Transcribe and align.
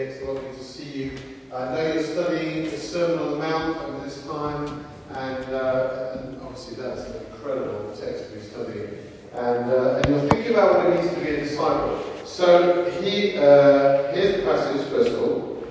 It's 0.00 0.22
lovely 0.22 0.48
to 0.56 0.64
see 0.64 0.84
you. 0.84 1.18
I 1.54 1.74
know 1.74 1.92
you're 1.92 2.02
studying 2.02 2.64
the 2.64 2.78
Sermon 2.78 3.18
on 3.18 3.30
the 3.32 3.36
Mount 3.36 3.76
over 3.76 4.02
this 4.02 4.24
time, 4.26 4.86
and, 5.10 5.44
uh, 5.54 6.16
and 6.16 6.40
obviously 6.40 6.76
that's 6.76 7.02
an 7.02 7.26
incredible 7.26 7.94
text 7.94 8.30
to 8.30 8.34
be 8.34 8.40
studying. 8.40 8.96
And, 9.34 9.70
uh, 9.70 10.00
and 10.02 10.08
you're 10.08 10.30
thinking 10.30 10.54
about 10.54 10.78
what 10.78 10.86
it 10.86 11.02
means 11.02 11.14
to 11.14 11.20
be 11.20 11.28
a 11.28 11.40
disciple. 11.40 12.02
So 12.24 12.90
he, 13.02 13.36
uh, 13.36 14.10
here's 14.14 14.36
the 14.36 14.42
passage, 14.50 14.88
first 14.88 15.10
of 15.10 15.22
all. 15.22 15.64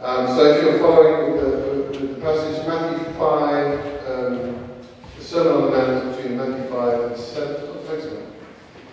Um, 0.00 0.26
so 0.26 0.44
if 0.46 0.64
you're 0.64 0.78
following 0.80 1.36
the, 1.36 1.98
the, 1.98 2.20
passage, 2.20 2.66
Matthew 2.66 3.12
5, 3.12 4.08
um, 4.08 4.68
the 5.16 5.24
Sermon 5.24 5.52
on 5.52 5.70
the 5.70 5.76
Mount 5.78 6.04
is 6.04 6.16
between 6.16 6.36
Matthew 6.36 6.68
5 6.68 7.00
and 7.04 7.16
7. 7.16 7.56
Oh, 7.60 7.74
thanks. 7.86 8.06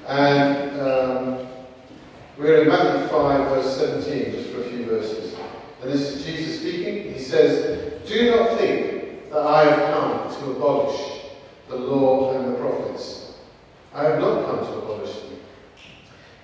And 0.07 0.66
we're 2.37 2.61
in 2.61 2.67
Matthew 2.67 3.07
5, 3.07 3.49
verse 3.49 3.77
17, 3.77 4.31
just 4.31 4.49
for 4.51 4.61
a 4.61 4.69
few 4.69 4.85
verses. 4.85 5.35
And 5.81 5.91
this 5.91 6.01
is 6.01 6.25
Jesus 6.25 6.59
speaking. 6.59 7.13
He 7.13 7.19
says, 7.19 8.07
Do 8.07 8.31
not 8.31 8.57
think 8.57 9.29
that 9.31 9.41
I 9.41 9.63
have 9.63 9.93
come 9.93 10.39
to 10.39 10.51
abolish 10.51 11.21
the 11.67 11.75
law 11.75 12.37
and 12.37 12.53
the 12.53 12.57
prophets. 12.59 13.33
I 13.93 14.03
have 14.03 14.19
not 14.19 14.45
come 14.45 14.59
to 14.59 14.73
abolish 14.77 15.15
them, 15.15 15.39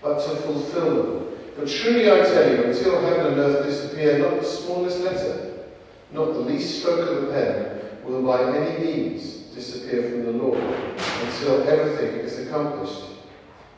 but 0.01 0.20
to 0.20 0.35
fulfill 0.37 1.03
them. 1.03 1.37
But 1.55 1.67
truly 1.67 2.12
I 2.12 2.21
tell 2.21 2.49
you, 2.49 2.63
until 2.63 3.01
heaven 3.01 3.27
and 3.27 3.37
earth 3.37 3.65
disappear, 3.65 4.17
not 4.17 4.41
the 4.41 4.48
smallest 4.48 5.01
letter, 5.01 5.65
not 6.12 6.34
the 6.34 6.39
least 6.39 6.79
stroke 6.79 7.07
of 7.07 7.21
the 7.21 7.31
pen, 7.31 7.79
will 8.03 8.23
by 8.23 8.57
any 8.57 8.84
means 8.84 9.23
disappear 9.53 10.09
from 10.09 10.25
the 10.25 10.31
law, 10.31 10.55
until 10.55 11.67
everything 11.70 12.20
is 12.21 12.39
accomplished. 12.39 13.12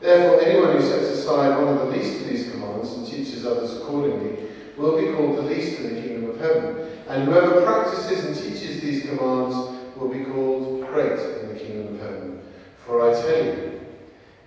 Therefore, 0.00 0.40
anyone 0.42 0.76
who 0.76 0.82
sets 0.82 1.08
aside 1.08 1.56
one 1.56 1.68
of 1.68 1.78
the 1.78 1.96
least 1.96 2.20
of 2.20 2.28
these 2.28 2.50
commands 2.50 2.92
and 2.92 3.06
teaches 3.06 3.46
others 3.46 3.76
accordingly 3.76 4.38
will 4.76 5.00
be 5.00 5.12
called 5.12 5.38
the 5.38 5.42
least 5.42 5.80
in 5.80 5.94
the 5.94 6.02
kingdom 6.02 6.30
of 6.30 6.38
heaven. 6.38 6.88
And 7.08 7.24
whoever 7.24 7.62
practices 7.62 8.24
and 8.24 8.36
teaches 8.36 8.80
these 8.80 9.02
commands 9.06 9.54
will 9.96 10.08
be 10.08 10.24
called 10.24 10.86
great 10.86 11.18
in 11.18 11.48
the 11.48 11.58
kingdom 11.58 11.94
of 11.94 12.00
heaven. 12.00 12.42
For 12.84 13.10
I 13.10 13.14
tell 13.14 13.44
you 13.44 13.80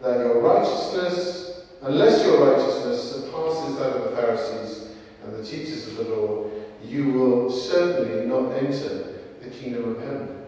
that 0.02 0.20
your 0.20 0.40
righteousness, 0.40 1.66
unless 1.82 2.24
your 2.24 2.52
righteousness 2.52 3.12
surpasses 3.16 3.78
that 3.78 3.92
of 3.92 4.12
the 4.12 4.16
Pharisees 4.16 4.90
and 5.24 5.34
the 5.34 5.44
teachers 5.44 5.88
of 5.88 5.98
the 5.98 6.16
law, 6.16 6.50
you 6.84 7.12
will 7.12 7.50
certainly 7.50 8.26
not 8.26 8.52
enter 8.52 9.16
the 9.42 9.50
kingdom 9.50 9.96
of 9.96 10.00
heaven. 10.02 10.46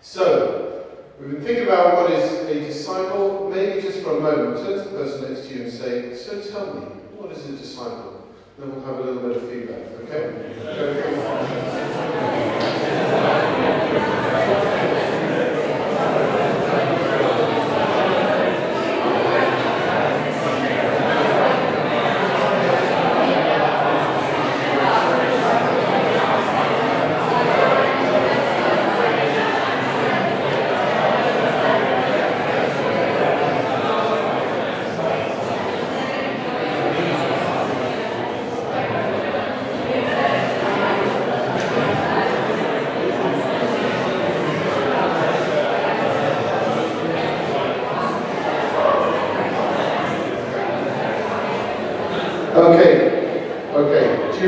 So, 0.00 0.79
we've 1.20 1.32
been 1.32 1.42
thinking 1.42 1.64
about 1.64 1.96
what 1.96 2.10
is 2.12 2.32
a 2.48 2.54
disciple. 2.54 3.50
Maybe 3.54 3.80
just 3.82 4.02
for 4.02 4.16
a 4.16 4.20
moment, 4.20 4.56
turn 4.64 4.78
to 4.78 4.90
the 4.90 4.96
person 4.96 5.32
next 5.32 5.48
to 5.48 5.54
you 5.54 5.62
and 5.64 5.72
say, 5.72 6.14
So 6.14 6.40
tell 6.40 6.74
me, 6.74 6.80
what 7.16 7.30
is 7.32 7.44
a 7.46 7.52
disciple? 7.52 8.26
Then 8.58 8.70
we'll 8.74 8.84
have 8.84 8.98
a 8.98 9.02
little 9.02 9.28
bit 9.28 9.36
of 9.36 9.48
feedback, 9.48 9.86
okay? 10.02 10.46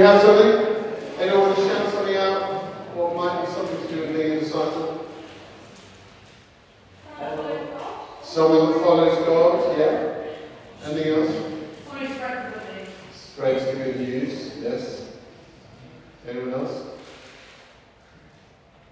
you 0.02 0.08
have 0.08 0.20
something? 0.20 0.66
Anyone 1.20 1.40
want 1.42 1.56
to 1.56 1.62
shout 1.64 1.92
something 1.92 2.16
out? 2.16 2.64
What 2.96 3.14
might 3.14 3.46
be 3.46 3.52
something 3.52 3.86
to 3.86 3.94
do 3.94 4.00
with 4.00 4.16
being 4.16 4.32
a 4.32 4.40
disciple? 4.40 5.06
Someone 8.22 8.72
that 8.72 8.80
follows 8.80 9.18
God, 9.26 9.78
yeah. 9.78 10.24
Anything 10.84 11.12
else? 11.12 11.36
Spreads 13.14 13.64
the 13.66 13.72
good 13.74 14.00
news, 14.00 14.52
yes. 14.60 15.12
Anyone 16.26 16.54
else? 16.54 16.86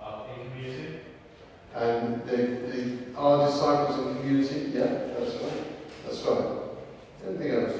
Uh, 0.01 0.23
in 0.39 0.51
community. 0.51 1.01
And 1.75 2.23
they, 2.25 3.10
are 3.21 3.47
disciples 3.47 3.99
in 3.99 4.17
community, 4.17 4.71
yeah, 4.73 4.87
that's 5.19 5.35
right. 5.35 5.63
That's 6.07 6.23
right. 6.23 6.47
Anything 7.29 7.51
else? 7.51 7.75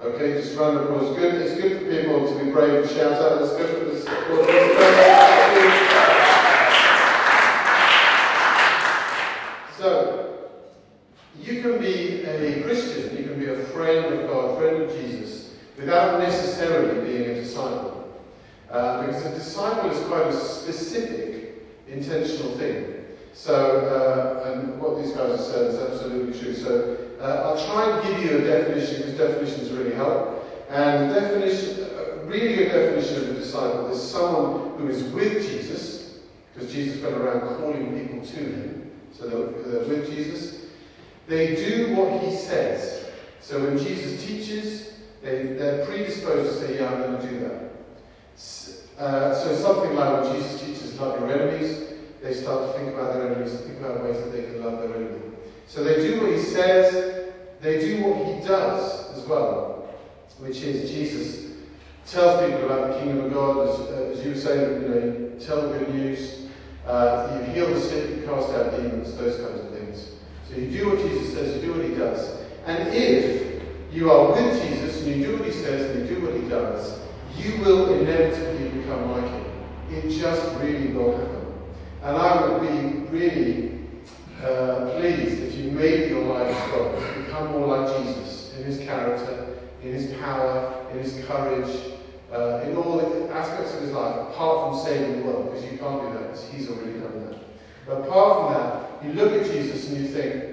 Okay, 0.00 0.32
just 0.32 0.56
round 0.58 0.78
of 0.78 0.90
applause. 0.90 1.16
Good. 1.16 1.34
It's 1.36 1.60
good 1.60 1.78
for 1.78 1.88
people 1.88 2.26
to 2.26 2.44
be 2.44 2.50
brave 2.50 2.82
and 2.82 2.90
shout 2.90 3.12
out. 3.12 3.40
Let's 3.40 3.52
go 3.52 3.66
for 3.66 3.84
this. 3.84 4.04
So, 9.78 10.48
you 11.40 11.62
can 11.62 11.78
be 11.78 12.24
a 12.24 12.62
Christian, 12.62 13.16
you 13.16 13.24
can 13.24 13.38
be 13.38 13.46
a 13.46 13.56
friend 13.66 14.14
of 14.14 14.28
God, 14.28 14.58
friend 14.58 14.82
of 14.82 14.90
Jesus, 14.90 15.54
without 15.76 16.20
necessarily 16.20 17.06
being 17.06 17.30
a 17.30 17.34
disciple. 17.34 18.20
Uh, 18.70 19.06
because 19.06 19.24
a 19.26 19.34
disciple 19.34 19.90
is 19.90 20.04
quite 20.06 20.26
a 20.26 20.32
specific, 20.32 21.21
intentional 21.92 22.56
thing. 22.56 23.04
So, 23.34 23.54
uh, 23.54 24.50
and 24.50 24.80
what 24.80 25.02
these 25.02 25.12
guys 25.12 25.30
have 25.30 25.40
said 25.40 25.66
is 25.66 25.80
absolutely 25.80 26.38
true. 26.38 26.54
So, 26.54 26.96
uh, 27.20 27.42
I'll 27.44 27.66
try 27.66 27.90
and 27.90 28.08
give 28.08 28.30
you 28.30 28.38
a 28.38 28.40
definition 28.42 28.96
because 28.96 29.16
definitions 29.16 29.70
really 29.70 29.94
help. 29.94 30.44
And 30.68 31.10
the 31.10 31.20
definition, 31.20 31.86
a 31.96 32.24
really 32.24 32.66
a 32.66 32.72
definition 32.72 33.16
of 33.24 33.30
a 33.30 33.34
disciple 33.34 33.90
is 33.90 34.02
someone 34.02 34.78
who 34.78 34.88
is 34.88 35.04
with 35.04 35.48
Jesus, 35.48 36.18
because 36.54 36.72
Jesus 36.72 37.02
went 37.02 37.14
around 37.16 37.40
calling 37.58 37.98
people 37.98 38.26
to 38.26 38.36
him. 38.36 38.90
So 39.12 39.28
they're, 39.28 39.62
they're 39.62 39.88
with 39.88 40.10
Jesus. 40.10 40.66
They 41.28 41.54
do 41.54 41.94
what 41.94 42.22
he 42.22 42.34
says. 42.34 43.06
So 43.40 43.62
when 43.62 43.78
Jesus 43.78 44.24
teaches, 44.24 44.92
they, 45.22 45.54
they're 45.54 45.86
predisposed 45.86 46.58
to 46.58 46.66
say, 46.66 46.78
Yeah, 46.78 46.90
I'm 46.90 47.00
going 47.02 47.20
to 47.20 47.28
do 47.28 47.40
that. 47.40 47.72
Uh, 48.98 49.34
so 49.34 49.54
something 49.56 49.94
like 49.94 50.22
when 50.22 50.34
Jesus 50.34 50.60
teaches, 50.60 50.81
love 51.00 51.20
your 51.20 51.30
enemies, 51.30 51.92
they 52.22 52.34
start 52.34 52.72
to 52.72 52.78
think 52.78 52.94
about 52.94 53.14
their 53.14 53.32
enemies 53.32 53.60
think 53.60 53.80
about 53.80 54.04
ways 54.04 54.16
that 54.16 54.32
they 54.32 54.42
can 54.42 54.64
love 54.64 54.78
their 54.78 54.94
enemy. 54.94 55.20
So 55.66 55.82
they 55.82 55.96
do 56.06 56.20
what 56.20 56.32
he 56.32 56.38
says, 56.38 57.32
they 57.60 57.80
do 57.80 58.04
what 58.04 58.26
he 58.26 58.46
does 58.46 59.16
as 59.16 59.24
well, 59.26 59.94
which 60.38 60.62
is 60.62 60.90
Jesus 60.90 61.52
tells 62.06 62.44
people 62.44 62.66
about 62.66 62.88
the 62.88 62.98
kingdom 62.98 63.26
of 63.26 63.32
God, 63.32 63.68
as, 63.68 63.80
uh, 63.80 64.12
as 64.12 64.24
you 64.24 64.32
were 64.32 64.36
saying, 64.36 64.82
you 64.82 64.88
know, 64.88 65.38
tell 65.38 65.68
the 65.68 65.78
good 65.78 65.94
news, 65.94 66.46
uh, 66.86 67.38
you 67.38 67.52
heal 67.52 67.72
the 67.72 67.80
sick, 67.80 68.10
you 68.10 68.22
cast 68.26 68.50
out 68.50 68.72
demons, 68.72 69.16
those 69.16 69.36
kinds 69.36 69.60
of 69.60 69.70
things. 69.70 70.10
So 70.48 70.56
you 70.56 70.70
do 70.70 70.90
what 70.90 70.98
Jesus 70.98 71.32
says, 71.32 71.56
you 71.56 71.72
do 71.72 71.78
what 71.78 71.88
he 71.88 71.94
does. 71.94 72.40
And 72.66 72.88
if 72.92 73.62
you 73.92 74.10
are 74.10 74.32
with 74.32 74.62
Jesus 74.62 75.02
and 75.02 75.16
you 75.16 75.26
do 75.26 75.36
what 75.38 75.46
he 75.46 75.52
says 75.52 75.96
and 75.96 76.08
you 76.08 76.16
do 76.16 76.26
what 76.26 76.34
he 76.34 76.48
does, 76.48 77.00
you 77.36 77.60
will 77.60 77.94
inevitably 77.94 78.80
become 78.80 79.12
like 79.12 79.30
him. 79.30 79.51
It 79.92 80.08
just 80.10 80.54
really 80.60 80.88
will 80.88 81.16
happen. 81.16 81.52
And 82.02 82.16
I 82.16 82.46
would 82.48 82.60
be 82.62 83.16
really 83.16 83.80
uh, 84.42 84.98
pleased 84.98 85.42
if 85.42 85.54
you 85.54 85.70
made 85.70 86.10
your 86.10 86.24
life 86.24 86.56
God, 86.72 87.24
become 87.24 87.52
more 87.52 87.76
like 87.76 88.04
Jesus 88.04 88.54
in 88.56 88.64
his 88.64 88.78
character, 88.78 89.58
in 89.82 89.92
his 89.92 90.12
power, 90.14 90.86
in 90.92 90.98
his 90.98 91.24
courage, 91.26 91.92
uh, 92.32 92.64
in 92.66 92.76
all 92.76 92.96
the 92.96 93.32
aspects 93.32 93.74
of 93.74 93.82
his 93.82 93.92
life, 93.92 94.16
apart 94.28 94.70
from 94.70 94.84
saving 94.84 95.20
the 95.20 95.26
world, 95.26 95.52
because 95.52 95.70
you 95.70 95.78
can't 95.78 96.00
do 96.02 96.12
that, 96.18 96.30
because 96.30 96.48
he's 96.48 96.68
already 96.70 96.98
done 96.98 97.26
that. 97.26 97.38
But 97.86 97.98
apart 98.08 98.38
from 98.38 98.54
that, 98.54 99.04
you 99.04 99.12
look 99.12 99.32
at 99.40 99.50
Jesus 99.50 99.88
and 99.90 99.98
you 99.98 100.08
think, 100.08 100.44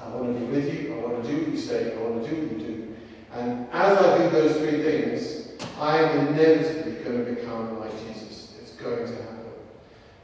I 0.00 0.08
want 0.08 0.38
to 0.38 0.40
be 0.40 0.46
with 0.46 0.72
you, 0.72 0.94
I 0.94 0.98
want 0.98 1.24
to 1.24 1.30
do 1.30 1.38
what 1.38 1.48
you 1.48 1.58
say, 1.58 1.94
I 1.94 2.00
want 2.00 2.24
to 2.24 2.30
do 2.30 2.36
what 2.42 2.52
you 2.52 2.58
do. 2.58 2.94
And 3.34 3.66
as 3.72 3.98
I 3.98 4.18
do 4.18 4.30
those 4.30 4.56
three 4.58 4.82
things, 4.82 5.48
I 5.78 5.98
am 5.98 6.28
inevitably 6.28 7.04
going 7.04 7.24
to 7.24 7.32
become 7.32 7.80
like 7.80 7.90
Jesus. 7.92 8.05
Going 8.86 8.98
to 8.98 9.14
happen. 9.16 9.36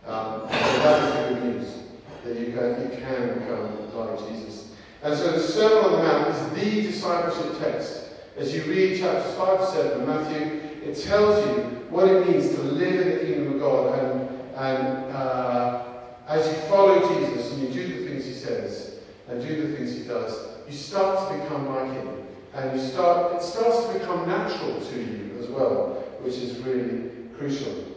Um, 0.06 0.42
so 0.42 0.78
that 0.84 1.02
is 1.02 1.14
the 1.14 1.34
good 1.34 1.42
news, 1.42 1.68
that 2.22 2.38
you 2.38 2.52
can, 2.52 2.80
you 2.80 3.04
can 3.04 3.40
become 3.40 3.96
like 3.96 4.28
Jesus. 4.28 4.74
And 5.02 5.18
so 5.18 5.32
the 5.32 5.40
Sermon 5.40 5.84
on 5.84 5.92
the 5.92 5.98
Mount 5.98 6.28
is 6.28 6.62
the 6.62 6.82
discipleship 6.82 7.58
text. 7.58 8.10
As 8.36 8.54
you 8.54 8.62
read 8.62 9.00
chapters 9.00 9.34
5 9.34 9.58
to 9.58 9.66
7 9.66 10.00
of 10.00 10.06
Matthew, 10.06 10.60
it 10.88 10.94
tells 10.94 11.44
you 11.44 11.64
what 11.90 12.06
it 12.06 12.28
means 12.28 12.54
to 12.54 12.62
live 12.62 13.04
in 13.04 13.18
the 13.18 13.24
kingdom 13.24 13.54
of 13.54 13.60
God. 13.60 13.98
And, 13.98 14.30
and 14.54 15.12
uh, 15.12 15.82
as 16.28 16.46
you 16.46 16.54
follow 16.68 17.18
Jesus 17.18 17.50
and 17.50 17.62
you 17.62 17.68
do 17.68 18.00
the 18.00 18.06
things 18.06 18.24
he 18.24 18.32
says 18.32 19.00
and 19.26 19.44
do 19.44 19.66
the 19.66 19.76
things 19.76 19.96
he 19.96 20.04
does, 20.04 20.38
you 20.68 20.72
start 20.72 21.32
to 21.32 21.42
become 21.42 21.68
like 21.74 21.92
him. 21.94 22.26
And 22.54 22.78
you 22.80 22.86
start, 22.86 23.34
it 23.34 23.42
starts 23.42 23.88
to 23.88 23.98
become 23.98 24.28
natural 24.28 24.80
to 24.80 25.00
you 25.00 25.36
as 25.40 25.48
well, 25.48 26.04
which 26.20 26.36
is 26.36 26.58
really 26.58 27.10
crucial. 27.36 27.91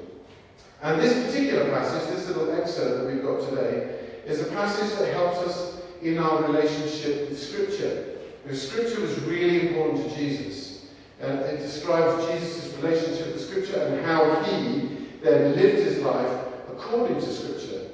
And 0.85 1.01
this 1.01 1.25
particular 1.25 1.67
passage, 1.71 2.15
this 2.15 2.27
little 2.27 2.53
excerpt 2.53 2.99
that 2.99 3.11
we've 3.11 3.23
got 3.23 3.49
today, 3.49 4.01
is 4.27 4.41
a 4.41 4.45
passage 4.51 4.95
that 4.99 5.11
helps 5.13 5.39
us 5.39 5.81
in 6.03 6.19
our 6.19 6.43
relationship 6.43 7.27
with 7.27 7.41
Scripture. 7.41 8.19
Because 8.43 8.69
Scripture 8.69 9.01
was 9.01 9.19
really 9.21 9.67
important 9.67 10.07
to 10.07 10.15
Jesus. 10.15 10.85
And 11.19 11.39
it 11.39 11.57
describes 11.57 12.27
Jesus' 12.27 12.71
relationship 12.75 13.33
with 13.33 13.41
Scripture 13.43 13.79
and 13.81 14.05
how 14.05 14.43
he 14.43 15.09
then 15.23 15.55
lived 15.55 15.83
his 15.83 16.03
life 16.03 16.45
according 16.69 17.19
to 17.19 17.33
Scripture. 17.33 17.87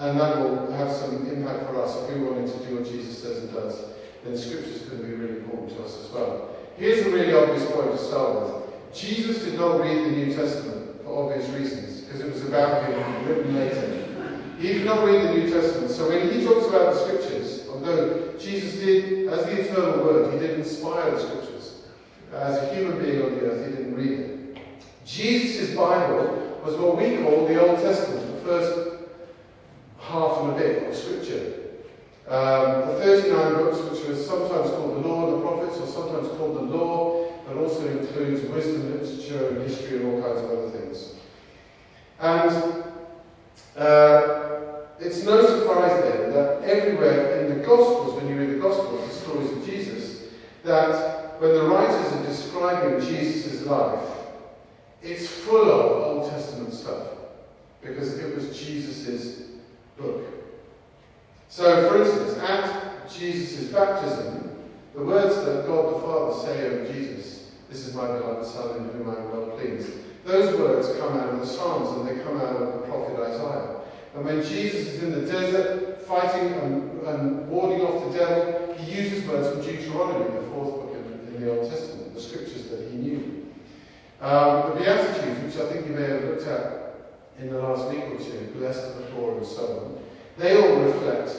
And 0.00 0.18
that 0.18 0.36
will 0.38 0.72
have 0.72 0.90
some 0.90 1.28
impact 1.28 1.66
for 1.66 1.80
us 1.80 1.96
if 1.96 2.16
we 2.16 2.24
wanted 2.24 2.50
to 2.50 2.66
do 2.66 2.74
what 2.74 2.86
Jesus 2.86 3.22
says 3.22 3.44
and 3.44 3.52
does. 3.52 3.84
Then 4.24 4.36
Scripture 4.36 4.68
is 4.68 4.82
going 4.82 5.02
to 5.02 5.06
be 5.06 5.14
really 5.14 5.38
important 5.38 5.76
to 5.76 5.84
us 5.84 5.96
as 6.04 6.10
well. 6.10 6.56
Here's 6.76 7.06
a 7.06 7.10
really 7.10 7.32
obvious 7.32 7.70
point 7.70 7.92
to 7.92 7.98
start 7.98 8.40
with. 8.40 8.59
Jesus 8.92 9.44
did 9.44 9.54
not 9.54 9.80
read 9.80 10.04
the 10.04 10.10
New 10.10 10.34
Testament 10.34 11.02
for 11.04 11.24
obvious 11.24 11.48
reasons, 11.50 12.00
because 12.00 12.20
it 12.20 12.32
was 12.32 12.44
about 12.44 12.84
him, 12.84 13.28
written 13.28 13.54
later. 13.54 14.00
He 14.58 14.74
did 14.74 14.84
not 14.84 15.06
read 15.06 15.22
the 15.22 15.34
New 15.34 15.50
Testament. 15.50 15.90
So 15.90 16.08
when 16.08 16.30
he 16.30 16.44
talks 16.44 16.66
about 16.66 16.92
the 16.92 17.00
Scriptures, 17.00 17.66
although 17.70 18.34
Jesus 18.38 18.74
did, 18.74 19.28
as 19.28 19.44
the 19.46 19.60
eternal 19.60 20.04
Word, 20.04 20.34
he 20.34 20.38
did 20.38 20.58
inspire 20.58 21.10
the 21.12 21.20
Scriptures. 21.20 21.82
As 22.32 22.56
a 22.58 22.74
human 22.74 22.98
being 22.98 23.22
on 23.22 23.30
the 23.30 23.40
earth, 23.42 23.66
he 23.66 23.76
didn't 23.76 23.94
read 23.94 24.20
it. 24.20 24.58
Jesus' 25.06 25.74
Bible 25.74 26.60
was 26.64 26.76
what 26.76 26.96
we 26.96 27.16
call 27.18 27.46
the 27.46 27.60
Old 27.60 27.80
Testament, 27.80 28.26
the 28.36 28.40
first 28.42 28.90
half 29.98 30.40
and 30.42 30.50
a 30.50 30.54
bit 30.54 30.88
of 30.88 30.96
Scripture. 30.96 31.54
Um, 32.28 32.88
the 32.88 33.00
39 33.02 33.54
books, 33.54 33.78
which 33.78 34.08
are 34.08 34.16
sometimes 34.16 34.70
called 34.70 35.02
the 35.02 35.08
Law 35.08 35.26
and 35.26 35.36
the 35.36 35.46
Prophets, 35.46 35.78
or 35.78 35.86
sometimes 35.86 36.28
called 36.36 36.56
the 36.56 36.76
Law, 36.76 37.19
but 37.50 37.64
also 37.64 37.84
includes 37.88 38.42
wisdom, 38.42 38.92
literature, 38.92 39.48
and 39.48 39.68
history, 39.68 39.96
and 39.96 40.06
all 40.06 40.22
kinds 40.22 40.40
of 40.40 40.50
other 40.50 40.70
things. 40.70 41.14
And 42.20 42.84
uh, 43.76 44.84
it's 45.00 45.24
no 45.24 45.44
surprise 45.44 46.00
then 46.02 46.32
that 46.32 46.62
everywhere 46.62 47.40
in 47.40 47.58
the 47.58 47.66
Gospels, 47.66 48.14
when 48.14 48.28
you 48.28 48.38
read 48.38 48.50
the 48.50 48.60
Gospels, 48.60 49.04
the 49.08 49.14
stories 49.14 49.50
of 49.50 49.66
Jesus, 49.66 50.28
that 50.62 51.40
when 51.40 51.52
the 51.54 51.64
writers 51.64 52.12
are 52.12 52.24
describing 52.24 53.00
Jesus' 53.00 53.66
life, 53.66 54.04
it's 55.02 55.26
full 55.26 55.68
of 55.72 56.02
Old 56.02 56.30
Testament 56.30 56.72
stuff 56.72 57.08
because 57.82 58.16
it 58.16 58.36
was 58.36 58.56
Jesus' 58.56 59.42
book. 59.96 60.22
So, 61.48 61.88
for 61.88 62.00
instance, 62.00 62.38
at 62.38 63.10
Jesus' 63.10 63.72
baptism, 63.72 64.56
the 64.94 65.04
words 65.04 65.34
that 65.36 65.66
God 65.66 65.94
the 65.94 65.98
Father 66.00 66.46
say 66.46 66.66
over 66.66 66.92
Jesus, 66.92 67.39
This 67.70 67.86
is 67.86 67.94
my 67.94 68.04
beloved 68.04 68.44
Son 68.44 68.78
in 68.78 68.88
whom 68.88 69.10
I 69.10 69.20
am 69.20 69.30
well 69.30 69.56
pleased, 69.56 69.92
those 70.24 70.58
words 70.58 70.88
come 70.98 71.16
out 71.16 71.28
of 71.28 71.38
the 71.38 71.46
Psalms 71.46 71.96
and 71.96 72.08
they 72.08 72.22
come 72.24 72.36
out 72.40 72.56
of 72.56 72.72
the 72.72 72.86
prophet 72.88 73.16
Isaiah. 73.20 73.76
And 74.16 74.24
when 74.24 74.42
Jesus 74.42 74.88
is 74.88 75.02
in 75.04 75.12
the 75.12 75.20
desert 75.20 76.02
fighting 76.02 76.52
and, 76.52 77.00
and 77.02 77.48
warding 77.48 77.82
off 77.82 78.12
the 78.12 78.18
devil, 78.18 78.74
he 78.74 79.02
uses 79.02 79.24
words 79.28 79.48
from 79.48 79.60
Deuteronomy, 79.62 80.34
the 80.34 80.50
fourth 80.50 80.74
book 80.74 80.96
in, 80.96 81.34
in 81.36 81.44
the 81.44 81.56
Old 81.56 81.70
Testament, 81.70 82.12
the 82.12 82.20
scriptures 82.20 82.68
that 82.70 82.90
he 82.90 82.96
knew. 82.96 83.46
Um, 84.20 84.70
the 84.70 84.80
Beatitudes, 84.80 85.40
which 85.40 85.64
I 85.64 85.72
think 85.72 85.86
you 85.86 85.94
may 85.94 86.08
have 86.08 86.24
looked 86.24 86.48
at 86.48 86.96
in 87.38 87.50
the 87.50 87.60
last 87.60 87.88
week 87.88 88.02
or 88.02 88.18
two, 88.18 88.52
blessed 88.56 88.84
are 88.84 88.94
the 88.94 89.06
poor 89.14 89.38
and 89.38 89.46
so 89.46 89.62
on, 89.78 90.02
they 90.36 90.60
all 90.60 90.80
reflect 90.80 91.30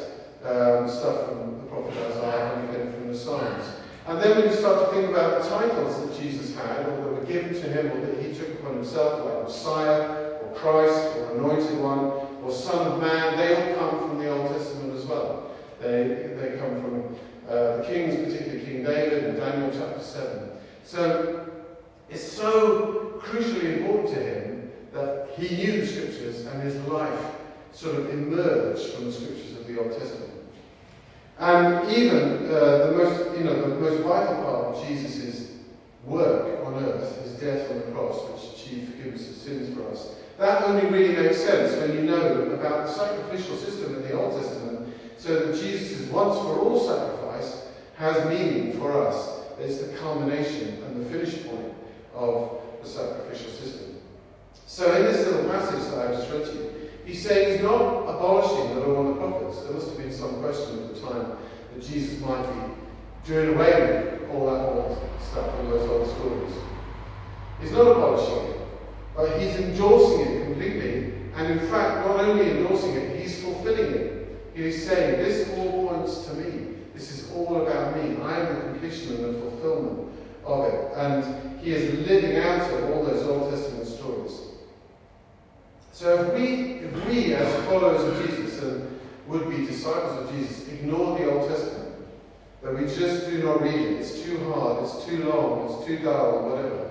um, 0.45 0.87
stuff 0.87 1.27
from 1.27 1.59
the 1.59 1.65
prophet 1.67 1.97
Isaiah 1.97 2.55
and 2.55 2.69
again 2.69 2.93
from 2.93 3.07
the 3.09 3.17
Psalms. 3.17 3.80
And 4.07 4.19
then 4.19 4.37
when 4.37 4.49
you 4.49 4.55
start 4.55 4.89
to 4.89 4.95
think 4.95 5.09
about 5.09 5.43
the 5.43 5.49
titles 5.49 6.01
that 6.01 6.19
Jesus 6.19 6.55
had, 6.55 6.87
or 6.87 6.97
that 6.97 7.13
were 7.13 7.25
given 7.25 7.53
to 7.53 7.69
him, 7.69 7.91
or 7.91 8.05
that 8.05 8.23
he 8.23 8.33
took 8.33 8.59
upon 8.59 8.75
himself, 8.75 9.25
like 9.25 9.43
Messiah, 9.43 10.39
or 10.41 10.53
Christ, 10.55 11.17
or 11.17 11.37
Anointed 11.37 11.79
One, 11.79 12.27
or 12.43 12.51
Son 12.51 12.93
of 12.93 12.99
Man, 12.99 13.37
they 13.37 13.55
all 13.55 13.77
come 13.77 14.09
from 14.09 14.17
the 14.19 14.29
Old 14.29 14.51
Testament 14.51 14.97
as 14.97 15.05
well. 15.05 15.51
They, 15.79 16.33
they 16.39 16.57
come 16.57 16.81
from 16.81 17.15
uh, 17.47 17.77
the 17.77 17.83
kings, 17.83 18.15
particularly 18.15 18.65
King 18.65 18.83
David 18.83 19.23
in 19.25 19.35
Daniel 19.35 19.71
chapter 19.71 20.01
7. 20.01 20.49
So 20.83 21.49
it's 22.09 22.23
so 22.23 23.21
crucially 23.23 23.77
important 23.77 24.09
to 24.15 24.23
him 24.23 24.71
that 24.93 25.29
he 25.37 25.55
knew 25.55 25.81
the 25.81 25.87
scriptures 25.87 26.45
and 26.45 26.61
his 26.63 26.75
life 26.87 27.35
sort 27.71 27.95
of 27.95 28.09
emerged 28.09 28.93
from 28.93 29.05
the 29.05 29.11
scriptures 29.11 29.57
of 29.57 29.67
the 29.67 29.79
Old 29.79 29.91
Testament. 29.97 30.30
And 31.41 31.91
even 31.91 32.51
uh, 32.51 32.85
the 32.85 32.91
most, 32.97 33.35
you 33.35 33.43
know, 33.43 33.59
the 33.59 33.75
most 33.79 34.03
vital 34.03 34.35
part 34.43 34.65
of 34.65 34.87
Jesus' 34.87 35.53
work 36.05 36.63
on 36.63 36.75
earth, 36.83 37.19
his 37.23 37.31
death 37.33 37.71
on 37.71 37.77
the 37.77 37.91
cross, 37.91 38.29
which 38.29 38.61
achieved 38.61 38.91
forgiveness 38.91 39.27
of 39.27 39.35
sins 39.37 39.75
for 39.75 39.89
us, 39.89 40.15
that 40.37 40.63
only 40.65 40.87
really 40.87 41.15
makes 41.15 41.37
sense 41.37 41.75
when 41.77 41.95
you 41.95 42.03
know 42.03 42.41
about 42.51 42.85
the 42.85 42.93
sacrificial 42.93 43.57
system 43.57 43.95
in 43.95 44.03
the 44.03 44.13
Old 44.13 44.39
Testament, 44.39 44.93
so 45.17 45.47
that 45.47 45.59
Jesus' 45.59 46.07
once 46.11 46.37
for 46.37 46.59
all 46.59 46.79
sacrifice 46.79 47.65
has 47.97 48.23
meaning 48.29 48.73
for 48.73 49.07
us. 49.07 49.39
It's 49.59 49.79
the 49.79 49.93
culmination 49.97 50.83
and 50.83 51.03
the 51.03 51.09
finish 51.09 51.43
point 51.43 51.73
of 52.13 52.61
the 52.83 52.87
sacrificial 52.87 53.51
system. 53.51 53.95
So 54.67 54.95
in 54.95 55.05
this 55.05 55.25
little 55.25 55.49
passage 55.49 55.89
that 55.89 56.07
I've 56.07 56.17
just 56.17 56.31
read 56.31 56.45
to 56.45 56.53
you, 56.53 56.70
he's 57.05 57.21
saying 57.25 57.53
he's 57.53 57.61
not 57.61 58.03
abolishing 58.03 58.75
the 58.75 58.87
law 58.87 59.01
and 59.01 59.09
the 59.09 59.19
prophets. 59.19 59.61
There 59.63 59.73
must 59.73 59.89
have 59.89 59.97
been 59.97 60.13
some 60.13 60.41
question 60.41 60.83
at 60.83 60.95
the 60.95 61.01
time 61.01 61.37
that 61.73 61.81
Jesus 61.81 62.19
might 62.21 62.45
be 62.53 62.73
doing 63.25 63.55
away 63.55 64.19
with 64.19 64.29
all 64.31 64.45
that 64.47 64.65
old 64.65 64.97
stuff, 65.21 65.53
all 65.57 65.63
those 65.69 65.89
old 65.89 66.07
stories. 66.17 66.53
He's 67.61 67.71
not 67.71 67.87
abolishing 67.87 68.51
it, 68.51 68.57
but 69.15 69.39
he's 69.39 69.55
endorsing 69.55 70.21
it 70.27 70.45
completely. 70.45 71.13
And 71.35 71.51
in 71.51 71.59
fact, 71.69 72.05
not 72.05 72.19
only 72.19 72.51
endorsing 72.51 72.95
it, 72.95 73.21
he's 73.21 73.41
fulfilling 73.41 73.93
it. 73.93 74.51
He's 74.53 74.85
saying, 74.85 75.23
this 75.23 75.49
all 75.57 75.87
points 75.87 76.25
to 76.25 76.33
me. 76.33 76.75
This 76.93 77.11
is 77.11 77.31
all 77.31 77.65
about 77.65 77.95
me. 77.95 78.17
I 78.21 78.39
am 78.39 78.55
the 78.55 78.61
completion 78.61 79.23
and 79.23 79.35
the 79.35 79.39
fulfillment 79.39 80.09
of 80.45 80.65
it. 80.65 80.91
And 80.95 81.59
he 81.61 81.73
is 81.73 82.07
living 82.07 82.37
out 82.37 82.69
of 82.69 82.89
all 82.89 83.05
those 83.05 83.25
Old 83.27 83.49
Testament 83.49 83.87
stories. 83.87 84.50
So 86.01 86.19
if 86.19 86.33
we, 86.33 86.79
if 86.79 87.07
we 87.07 87.35
as 87.35 87.65
followers 87.65 88.01
of 88.01 88.27
Jesus 88.27 88.59
and 88.63 88.99
would 89.27 89.47
be 89.51 89.67
disciples 89.67 90.17
of 90.17 90.35
Jesus, 90.35 90.67
ignore 90.67 91.15
the 91.15 91.31
Old 91.31 91.47
Testament, 91.47 91.93
that 92.63 92.73
we 92.73 92.87
just 92.87 93.29
do 93.29 93.43
not 93.43 93.61
read 93.61 93.75
it, 93.75 93.99
it's 93.99 94.19
too 94.23 94.51
hard, 94.51 94.83
it's 94.83 95.05
too 95.05 95.25
long, 95.25 95.69
it's 95.69 95.85
too 95.85 95.99
dull, 95.99 96.49
whatever, 96.49 96.89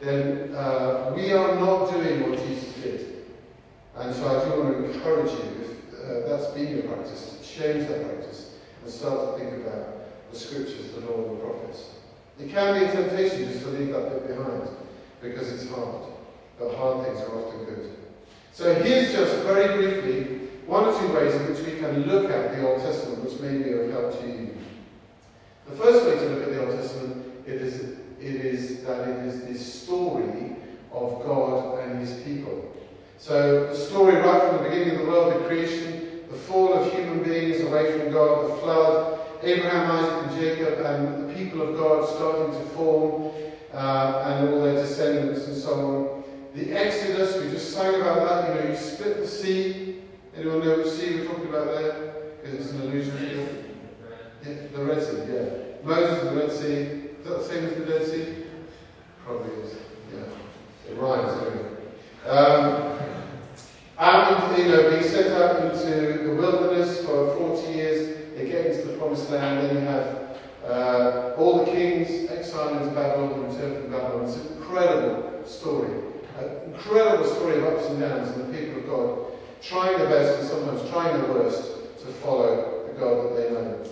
then 0.00 0.54
uh, 0.54 1.12
we 1.16 1.32
are 1.32 1.56
not 1.56 1.90
doing 1.90 2.30
what 2.30 2.38
Jesus 2.46 2.72
did. 2.74 3.24
And 3.96 4.14
so 4.14 4.28
I 4.28 4.44
do 4.44 4.62
want 4.62 4.76
to 4.76 4.92
encourage 4.92 5.32
you, 5.32 5.64
if 5.64 6.04
uh, 6.04 6.28
that's 6.28 6.52
been 6.52 6.76
your 6.76 6.84
practice, 6.84 7.36
to 7.42 7.60
change 7.60 7.88
that 7.88 8.04
practice 8.04 8.54
and 8.84 8.92
start 8.92 9.36
to 9.36 9.44
think 9.44 9.66
about 9.66 9.96
the 10.30 10.38
scriptures, 10.38 10.92
the 10.92 11.00
law, 11.00 11.28
and 11.28 11.38
the 11.38 11.42
prophets. 11.42 11.90
It 12.38 12.50
can 12.50 12.78
be 12.78 12.86
a 12.86 12.92
temptation 12.92 13.52
just 13.52 13.64
to 13.64 13.70
leave 13.70 13.92
that 13.92 14.10
bit 14.10 14.28
behind 14.28 14.68
because 15.20 15.52
it's 15.52 15.68
hard. 15.68 16.04
But 16.56 16.76
hard 16.76 17.04
things 17.04 17.18
are 17.18 17.34
often 17.34 17.64
good. 17.64 18.03
So 18.54 18.72
here's 18.72 19.12
just 19.12 19.42
very 19.42 19.76
briefly 19.76 20.38
one 20.64 20.84
or 20.84 20.96
two 20.96 21.12
ways 21.12 21.34
in 21.34 21.52
which 21.52 21.66
we 21.66 21.76
can 21.80 22.04
look 22.04 22.30
at 22.30 22.54
the 22.54 22.64
Old 22.64 22.80
Testament, 22.80 23.24
which 23.24 23.40
may 23.40 23.58
be 23.58 23.72
of 23.72 23.90
help 23.90 24.20
to 24.20 24.26
you. 24.28 24.56
The 25.68 25.74
first 25.74 26.06
way 26.06 26.14
to 26.14 26.28
look 26.28 26.44
at 26.44 26.50
the 26.50 26.64
Old 26.64 26.78
Testament 26.78 27.26
it 27.48 27.60
is, 27.60 27.80
it 28.20 28.44
is 28.46 28.84
that 28.84 29.08
it 29.08 29.26
is 29.26 29.44
the 29.46 29.58
story 29.58 30.54
of 30.92 31.24
God 31.24 31.80
and 31.80 31.98
his 31.98 32.22
people. 32.22 32.76
So 33.18 33.66
the 33.66 33.76
story 33.76 34.14
right 34.18 34.42
from 34.44 34.58
the 34.58 34.70
beginning 34.70 34.92
of 34.92 34.98
the 35.00 35.06
world, 35.06 35.34
the 35.34 35.48
creation, 35.48 36.20
the 36.30 36.36
fall 36.36 36.74
of 36.74 36.92
human 36.92 37.24
beings 37.24 37.60
away 37.60 37.98
from 37.98 38.12
God, 38.12 38.50
the 38.50 38.54
flood, 38.58 39.20
Abraham, 39.42 39.90
Isaac, 39.90 40.30
and 40.30 40.40
Jacob, 40.40 40.86
and 40.86 41.28
the 41.28 41.34
people 41.34 41.60
of 41.60 41.76
God 41.76 42.08
starting 42.08 42.52
to 42.56 42.66
form, 42.68 43.32
uh, 43.72 44.22
and 44.26 44.48
all 44.48 44.62
their 44.62 44.74
descendants 44.74 45.48
and 45.48 45.56
so 45.56 45.72
on. 45.72 46.23
The 46.54 46.70
Exodus, 46.70 47.42
we 47.42 47.50
just 47.50 47.72
sang 47.72 48.00
about 48.00 48.28
that. 48.28 48.48
You 48.48 48.62
know, 48.62 48.70
you 48.70 48.76
split 48.76 49.16
the 49.16 49.26
sea. 49.26 50.02
Anyone 50.36 50.60
know 50.64 50.76
which 50.76 50.86
sea 50.86 51.16
we're 51.16 51.26
talking 51.26 51.48
about 51.48 51.66
there? 51.66 52.14
Because 52.40 52.60
it's 52.60 52.70
an 52.70 52.82
allusion 52.82 53.16
to 53.16 53.64
yeah, 54.46 54.54
the 54.72 54.84
Red 54.84 55.02
Sea. 55.02 55.32
Yeah, 55.32 55.82
Moses, 55.82 56.22
and 56.22 56.28
the 56.28 56.40
Red 56.40 56.52
Sea. 56.52 56.66
Is 56.66 57.24
that 57.24 57.38
the 57.38 57.44
same 57.44 57.64
as 57.64 57.74
the 57.74 57.84
Dead 57.86 58.06
Sea? 58.06 58.44
Probably 59.24 59.52
is. 59.64 59.74
Yeah, 60.12 60.92
it 60.92 60.96
rhymes 60.96 61.42
anyway. 61.42 61.70
Um, 62.24 62.98
and 63.98 64.58
you 64.58 64.68
know, 64.68 64.90
being 64.90 65.02
sent 65.02 65.32
out 65.32 65.60
into 65.60 66.22
the 66.22 66.36
wilderness 66.36 67.04
for 67.04 67.34
40 67.36 67.72
years, 67.72 68.36
they 68.36 68.46
get 68.46 68.66
into 68.66 68.86
the 68.92 68.98
promised 68.98 69.28
land, 69.28 69.58
then 69.58 69.74
you 69.74 69.80
have 69.80 70.38
uh, 70.64 71.34
all 71.36 71.64
the 71.64 71.72
kings 71.72 72.30
exiled 72.30 72.80
into 72.80 72.94
Babylon 72.94 73.32
and 73.32 73.52
returned 73.52 73.82
from 73.82 73.90
Babylon. 73.90 74.24
It's 74.26 74.36
an 74.36 74.56
incredible 74.56 75.42
story. 75.44 76.13
An 76.38 76.72
incredible 76.72 77.24
story 77.24 77.58
of 77.58 77.64
ups 77.64 77.86
and 77.90 78.00
downs 78.00 78.30
and 78.30 78.52
the 78.52 78.58
people 78.58 78.80
of 78.80 78.86
God 78.86 79.18
trying 79.62 79.98
their 79.98 80.08
best 80.08 80.40
and 80.40 80.48
sometimes 80.48 80.90
trying 80.90 81.20
their 81.20 81.32
worst 81.32 81.62
to 82.00 82.06
follow 82.06 82.86
the 82.86 82.98
God 82.98 83.24
that 83.24 83.36
they 83.36 83.50
know. 83.50 83.84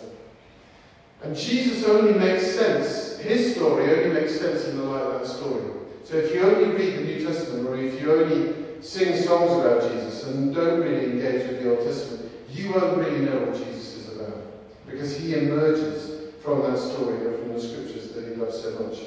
And 1.22 1.37
Jesus 1.37 1.84
only 1.88 2.18
makes 2.18 2.46
sense, 2.54 3.18
his 3.18 3.54
story 3.54 3.90
only 3.90 4.20
makes 4.20 4.38
sense 4.38 4.66
in 4.66 4.76
the 4.76 4.82
light 4.82 5.02
of 5.02 5.20
that 5.20 5.28
story. 5.28 5.62
So 6.04 6.16
if 6.16 6.34
you 6.34 6.42
only 6.42 6.76
read 6.76 6.99
the 6.99 7.04
New 7.04 7.25
Testament, 7.25 7.68
or 7.68 7.76
if 7.76 8.00
you 8.00 8.12
only 8.12 8.54
sing 8.82 9.16
songs 9.16 9.52
about 9.52 9.90
Jesus 9.92 10.25
and 10.25 10.52
don't 10.52 10.80
really 10.80 11.04
engage 11.04 11.49
with 11.49 11.62
the 11.62 11.70
Old 11.70 11.87
Testament, 11.87 12.30
you 12.50 12.72
won't 12.72 12.99
really 12.99 13.20
know 13.20 13.38
what 13.38 13.56
Jesus 13.56 13.96
is 13.96 14.16
about. 14.16 14.37
Because 14.84 15.16
he 15.16 15.34
emerges 15.34 16.32
from 16.42 16.62
that 16.62 16.76
story 16.76 17.25
or 17.25 17.38
from 17.38 17.54
the 17.54 17.61
scriptures 17.61 18.12
that 18.12 18.26
he 18.26 18.34
loves 18.34 18.61
so 18.61 18.72
much. 18.80 18.99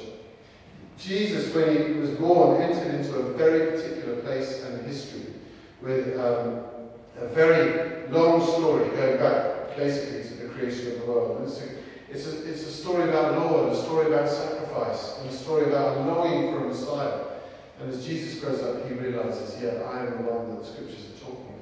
Jesus, 0.98 1.54
when 1.54 1.76
he 1.76 1.92
was 1.92 2.10
born, 2.10 2.60
entered 2.60 2.94
into 2.94 3.16
a 3.16 3.32
very 3.34 3.72
particular 3.72 4.16
place 4.22 4.64
and 4.64 4.86
history 4.86 5.34
with 5.82 6.18
um, 6.18 6.64
a 7.18 7.26
very 7.28 8.08
long 8.08 8.40
story 8.40 8.88
going 8.90 9.18
back 9.18 9.76
basically 9.76 10.22
to 10.22 10.34
the 10.42 10.48
creation 10.54 10.92
of 10.92 11.00
the 11.00 11.06
world. 11.06 11.42
It's 11.46 11.60
a, 11.60 11.68
it's, 12.10 12.26
a, 12.26 12.50
it's 12.50 12.62
a 12.62 12.72
story 12.72 13.08
about 13.08 13.38
law, 13.38 13.64
and 13.64 13.72
a 13.72 13.76
story 13.76 14.06
about 14.06 14.28
sacrifice, 14.28 15.18
and 15.20 15.28
a 15.28 15.32
story 15.32 15.66
about 15.66 16.06
longing 16.06 16.52
for 16.52 16.64
a 16.64 16.68
Messiah. 16.68 17.24
And 17.78 17.92
as 17.92 18.06
Jesus 18.06 18.40
grows 18.40 18.62
up, 18.62 18.88
he 18.88 18.94
realizes, 18.94 19.62
yeah, 19.62 19.82
I 19.82 20.06
am 20.06 20.12
the 20.12 20.30
one 20.30 20.48
that 20.48 20.60
the 20.60 20.66
scriptures 20.66 21.04
are 21.14 21.20
talking 21.20 21.54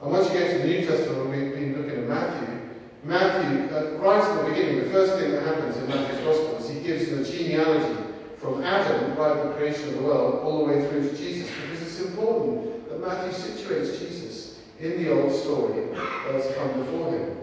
about. 0.00 0.02
And 0.02 0.12
once 0.12 0.32
you 0.32 0.38
get 0.38 0.52
to 0.52 0.58
the 0.58 0.66
New 0.66 0.86
Testament, 0.86 1.28
we've 1.28 1.52
been 1.52 1.76
looking 1.76 2.02
at 2.02 2.08
Matthew. 2.08 2.63
Matthew, 3.04 3.76
uh, 3.76 3.98
right 3.98 4.22
at 4.22 4.42
the 4.42 4.48
beginning, 4.48 4.84
the 4.84 4.90
first 4.90 5.18
thing 5.18 5.32
that 5.32 5.42
happens 5.42 5.76
in 5.76 5.88
Matthew's 5.88 6.20
Gospel 6.20 6.56
is 6.56 6.70
he 6.70 6.80
gives 6.80 7.10
the 7.10 7.22
genealogy 7.22 8.02
from 8.38 8.62
Adam, 8.62 9.14
right 9.16 9.36
at 9.36 9.44
the 9.44 9.52
creation 9.54 9.90
of 9.90 9.94
the 9.96 10.02
world, 10.02 10.42
all 10.42 10.66
the 10.66 10.72
way 10.72 10.88
through 10.88 11.10
to 11.10 11.16
Jesus, 11.16 11.50
because 11.60 11.82
it's 11.82 12.00
important 12.00 12.88
that 12.88 13.00
Matthew 13.00 13.32
situates 13.32 13.98
Jesus 13.98 14.60
in 14.80 15.02
the 15.02 15.12
old 15.12 15.32
story 15.34 15.86
that's 16.30 16.54
come 16.54 16.72
before 16.82 17.12
him. 17.12 17.36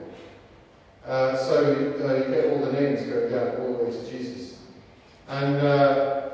Uh, 1.06 1.38
so 1.38 1.62
you, 1.62 2.08
uh, 2.08 2.14
you, 2.14 2.24
get 2.34 2.52
all 2.52 2.66
the 2.66 2.74
names 2.74 3.02
going 3.02 3.32
down 3.32 3.62
all 3.62 3.78
the 3.78 3.84
way 3.84 3.92
to 3.92 4.12
Jesus. 4.12 4.58
And 5.28 5.58
uh, 5.58 6.30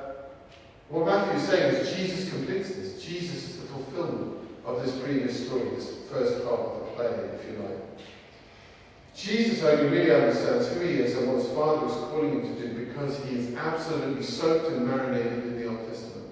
what 0.90 1.06
Matthew 1.06 1.40
is 1.40 1.48
saying 1.48 1.76
is 1.76 1.96
Jesus 1.96 2.30
completes 2.30 2.70
this. 2.70 3.04
Jesus 3.04 3.50
is 3.50 3.58
the 3.58 3.68
fulfillment 3.68 4.38
of 4.66 4.86
this 4.86 4.98
previous 5.00 5.46
story, 5.46 5.70
this 5.76 5.94
first 6.12 6.46
part 6.46 6.60
of 6.60 6.80
the 6.80 6.86
play, 6.96 7.08
if 7.08 7.46
you 7.46 7.60
like. 7.60 7.78
Jesus 9.18 9.64
only 9.64 9.90
really 9.90 10.14
understands 10.14 10.68
who 10.68 10.82
he 10.82 11.00
is 11.00 11.18
and 11.18 11.28
what 11.28 11.42
his 11.42 11.52
Father 11.52 11.88
is 11.88 11.94
calling 12.12 12.40
him 12.40 12.56
to 12.56 12.62
do 12.62 12.86
because 12.86 13.18
he 13.26 13.36
is 13.36 13.56
absolutely 13.56 14.22
soaked 14.22 14.72
and 14.72 14.86
marinated 14.86 15.44
in 15.44 15.60
the 15.60 15.68
Old 15.68 15.88
Testament. 15.88 16.28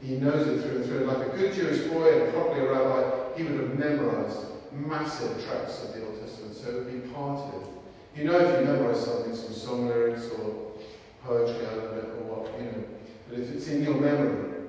He 0.00 0.16
knows 0.16 0.46
it 0.48 0.62
through 0.62 0.76
and 0.78 0.84
through. 0.86 1.04
Like 1.04 1.26
a 1.26 1.36
good 1.36 1.52
Jewish 1.52 1.86
boy 1.88 2.22
and 2.22 2.32
probably 2.32 2.60
a 2.60 2.72
rabbi, 2.72 3.36
he 3.36 3.42
would 3.42 3.60
have 3.60 3.78
memorized 3.78 4.46
massive 4.72 5.44
tracts 5.44 5.84
of 5.84 5.92
the 5.92 6.06
Old 6.06 6.20
Testament, 6.20 6.56
so 6.56 6.70
it 6.70 6.74
would 6.76 7.02
be 7.02 7.08
part 7.12 7.38
of 7.38 7.62
it. 7.62 7.68
You 8.16 8.24
know 8.24 8.38
if 8.38 8.60
you 8.60 8.66
memorize 8.66 9.04
something, 9.04 9.36
some 9.36 9.52
song 9.52 9.88
lyrics 9.88 10.30
or 10.38 10.72
poetry 11.22 11.66
out 11.66 11.84
of 11.84 11.98
it 11.98 12.04
or 12.16 12.24
what, 12.32 12.58
you 12.58 12.64
know. 12.64 12.84
But 13.28 13.40
if 13.40 13.52
it's 13.52 13.68
in 13.68 13.84
your 13.84 14.00
memory, 14.00 14.68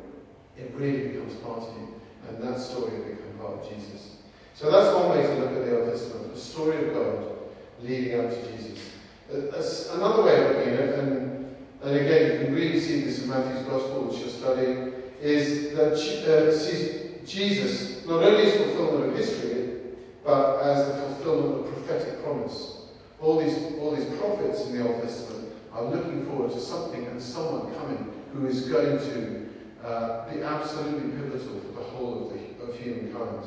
it 0.57 0.73
really 0.75 1.07
becomes 1.07 1.35
part 1.35 1.59
of 1.59 1.77
you. 1.77 2.01
And 2.27 2.43
that 2.43 2.59
story 2.59 2.99
will 2.99 3.05
become 3.05 3.37
part 3.39 3.53
of 3.53 3.69
Jesus. 3.69 4.17
So 4.53 4.69
that's 4.69 4.93
one 4.93 5.11
way 5.11 5.23
to 5.23 5.33
look 5.35 5.51
at 5.51 5.65
the 5.65 5.79
Old 5.79 5.89
Testament, 5.89 6.33
the 6.33 6.39
story 6.39 6.89
of 6.89 6.93
God 6.93 7.32
leading 7.81 8.19
up 8.19 8.29
to 8.29 8.57
Jesus. 8.57 9.89
Another 9.91 10.23
way 10.23 10.43
of 10.43 10.55
looking 10.55 10.73
at 10.73 10.79
it, 10.79 10.99
and, 10.99 11.55
and 11.83 11.95
again, 11.95 12.31
you 12.31 12.45
can 12.45 12.55
really 12.55 12.79
see 12.79 13.01
this 13.01 13.23
in 13.23 13.29
Matthew's 13.29 13.65
Gospel, 13.65 14.03
which 14.03 14.19
you're 14.19 14.29
studying, 14.29 14.93
is 15.21 15.73
that 15.75 15.93
uh, 15.93 17.25
Jesus 17.25 18.05
not 18.05 18.23
only 18.23 18.43
is 18.43 18.55
fulfillment 18.55 19.09
of 19.09 19.17
history, 19.17 19.79
but 20.23 20.59
as 20.61 20.87
the 20.87 20.93
fulfillment 20.99 21.67
of 21.67 21.73
prophetic 21.73 22.23
promise. 22.23 22.87
All 23.19 23.39
these, 23.39 23.55
all 23.79 23.95
these 23.95 24.05
prophets 24.17 24.65
in 24.65 24.77
the 24.77 24.87
Old 24.87 25.01
Testament 25.01 25.53
are 25.71 25.83
looking 25.85 26.25
forward 26.25 26.51
to 26.51 26.59
something 26.59 27.05
and 27.07 27.21
someone 27.21 27.73
coming 27.75 28.11
who 28.33 28.47
is 28.47 28.67
going 28.67 28.97
to 28.99 29.49
uh, 29.83 30.31
be 30.31 30.41
absolutely 30.41 31.11
pivotal 31.11 31.59
for 31.61 31.79
the 31.79 31.83
whole 31.83 32.27
of, 32.27 32.33
the, 32.33 32.63
of 32.63 32.79
humankind. 32.79 33.43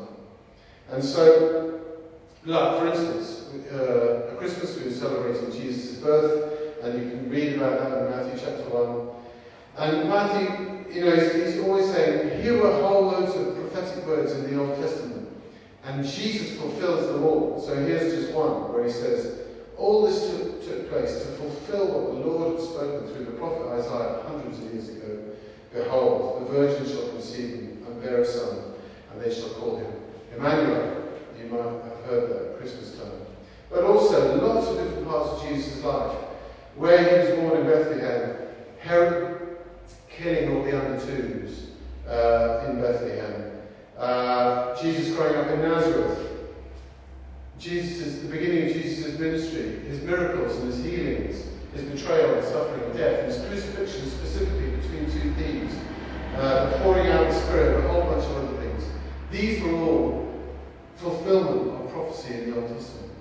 And 0.90 1.04
so, 1.04 1.80
like, 2.46 2.78
for 2.78 2.86
instance, 2.86 3.48
uh, 3.72 4.28
at 4.30 4.38
Christmas 4.38 4.78
we 4.78 4.86
are 4.86 4.94
celebrating 4.94 5.50
Jesus' 5.50 5.98
birth, 5.98 6.82
and 6.82 7.02
you 7.02 7.10
can 7.10 7.28
read 7.28 7.54
about 7.54 7.78
that 7.80 7.98
in 7.98 8.10
Matthew 8.10 8.38
chapter 8.38 8.62
1. 8.70 9.16
And 9.78 10.08
Matthew, 10.08 10.94
you 10.94 11.04
know, 11.04 11.16
he's, 11.16 11.32
he's 11.34 11.60
always 11.60 11.86
saying, 11.86 12.40
here 12.42 12.62
were 12.62 12.70
whole 12.70 13.06
loads 13.06 13.34
of 13.34 13.56
prophetic 13.56 14.06
words 14.06 14.32
in 14.32 14.48
the 14.48 14.62
Old 14.62 14.78
Testament, 14.78 15.28
and 15.84 16.06
Jesus 16.06 16.56
fulfills 16.56 17.08
them 17.08 17.24
all. 17.24 17.60
So 17.60 17.74
here's 17.74 18.14
just 18.14 18.32
one 18.32 18.72
where 18.72 18.84
he 18.84 18.92
says, 18.92 19.40
all 19.76 20.06
this 20.06 20.30
took, 20.30 20.64
took 20.64 20.88
place 20.88 21.18
to 21.18 21.26
fulfill 21.32 21.86
what 21.88 22.14
the 22.14 22.26
Lord 22.26 22.58
had 22.58 22.64
spoken 22.64 23.08
through 23.08 23.24
the 23.26 23.32
prophet 23.32 23.66
Isaiah 23.72 24.22
hundreds 24.26 24.58
of 24.58 24.72
years 24.72 24.88
ago. 24.88 25.18
Behold, 25.74 26.46
the 26.46 26.52
virgin 26.52 26.86
shall 26.86 27.08
conceive 27.10 27.76
and 27.86 28.02
bear 28.02 28.22
a 28.22 28.24
son, 28.24 28.72
and 29.12 29.20
they 29.20 29.34
shall 29.34 29.50
call 29.50 29.76
him 29.76 29.92
Emmanuel. 30.34 30.95
You 31.42 31.50
might 31.50 31.62
have 31.62 32.04
heard 32.06 32.30
that 32.30 32.50
at 32.50 32.58
Christmas 32.58 32.96
time. 32.96 33.10
But 33.70 33.84
also, 33.84 34.40
lots 34.42 34.68
of 34.68 34.78
different 34.78 35.08
parts 35.08 35.42
of 35.42 35.48
Jesus' 35.48 35.82
life. 35.82 36.16
Where 36.76 36.98
he 36.98 37.30
was 37.30 37.38
born 37.38 37.60
in 37.60 37.66
Bethlehem, 37.66 38.36
Herod 38.80 39.58
killing 40.08 40.56
all 40.56 40.62
the 40.62 40.78
under 40.78 41.04
twos 41.04 41.70
uh, 42.08 42.66
in 42.68 42.80
Bethlehem, 42.80 43.52
uh, 43.98 44.80
Jesus 44.80 45.14
growing 45.14 45.36
up 45.36 45.48
in 45.48 45.60
Nazareth, 45.60 46.26
Jesus, 47.58 48.20
the 48.20 48.28
beginning 48.28 48.68
of 48.68 48.72
Jesus' 48.74 49.18
ministry, 49.18 49.80
his 49.88 50.02
miracles 50.02 50.56
and 50.58 50.72
his 50.72 50.84
healings, 50.84 51.46
his 51.74 51.84
betrayal 51.84 52.34
and 52.34 52.44
suffering 52.44 52.82
and 52.84 52.98
death, 52.98 53.26
his 53.26 53.38
crucifixion 53.46 54.08
specifically 54.08 54.70
between 54.70 55.06
two 55.06 55.32
thieves, 55.34 55.74
uh, 56.36 56.78
pouring 56.82 57.08
out 57.08 57.28
the 57.28 57.34
Spirit, 57.34 57.84
a 57.84 57.88
whole 57.88 58.02
bunch 58.02 58.24
of 58.24 58.36
other 58.36 58.56
things. 58.58 58.84
These 59.30 59.62
were 59.62 59.72
all 59.72 60.25
fulfillment 60.96 61.80
of 61.80 61.92
prophecy 61.92 62.34
in 62.34 62.50
the 62.50 62.60
Old 62.60 62.68
Testament. 62.68 63.12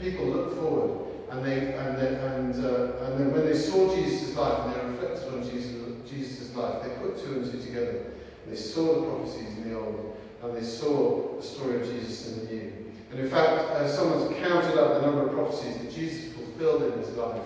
People 0.00 0.26
looked 0.26 0.58
forward, 0.58 1.06
and 1.30 1.44
they 1.44 1.74
and 1.74 1.98
they, 1.98 2.08
and 2.08 2.54
uh, 2.64 3.04
and 3.04 3.18
then 3.18 3.32
when 3.32 3.46
they 3.46 3.56
saw 3.56 3.94
Jesus' 3.94 4.36
life 4.36 4.66
and 4.66 4.74
they 4.74 4.86
reflected 4.90 5.32
on 5.32 5.42
Jesus 5.42 5.76
Jesus' 6.08 6.54
life, 6.54 6.82
they 6.82 6.90
put 6.96 7.18
two 7.18 7.34
and 7.34 7.50
two 7.50 7.60
together. 7.60 8.04
They 8.46 8.56
saw 8.56 9.00
the 9.00 9.06
prophecies 9.06 9.56
in 9.58 9.70
the 9.70 9.78
Old, 9.78 10.16
and 10.42 10.56
they 10.56 10.62
saw 10.62 11.36
the 11.36 11.42
story 11.42 11.80
of 11.80 11.88
Jesus 11.88 12.28
in 12.28 12.46
the 12.46 12.52
New. 12.52 12.72
And 13.10 13.20
in 13.20 13.28
fact, 13.28 13.70
uh, 13.70 13.88
someone's 13.88 14.36
counted 14.38 14.78
up 14.78 15.00
the 15.00 15.06
number 15.06 15.26
of 15.26 15.32
prophecies 15.32 15.78
that 15.78 15.92
Jesus 15.92 16.32
fulfilled 16.32 16.82
in 16.82 16.98
his 16.98 17.10
life, 17.16 17.42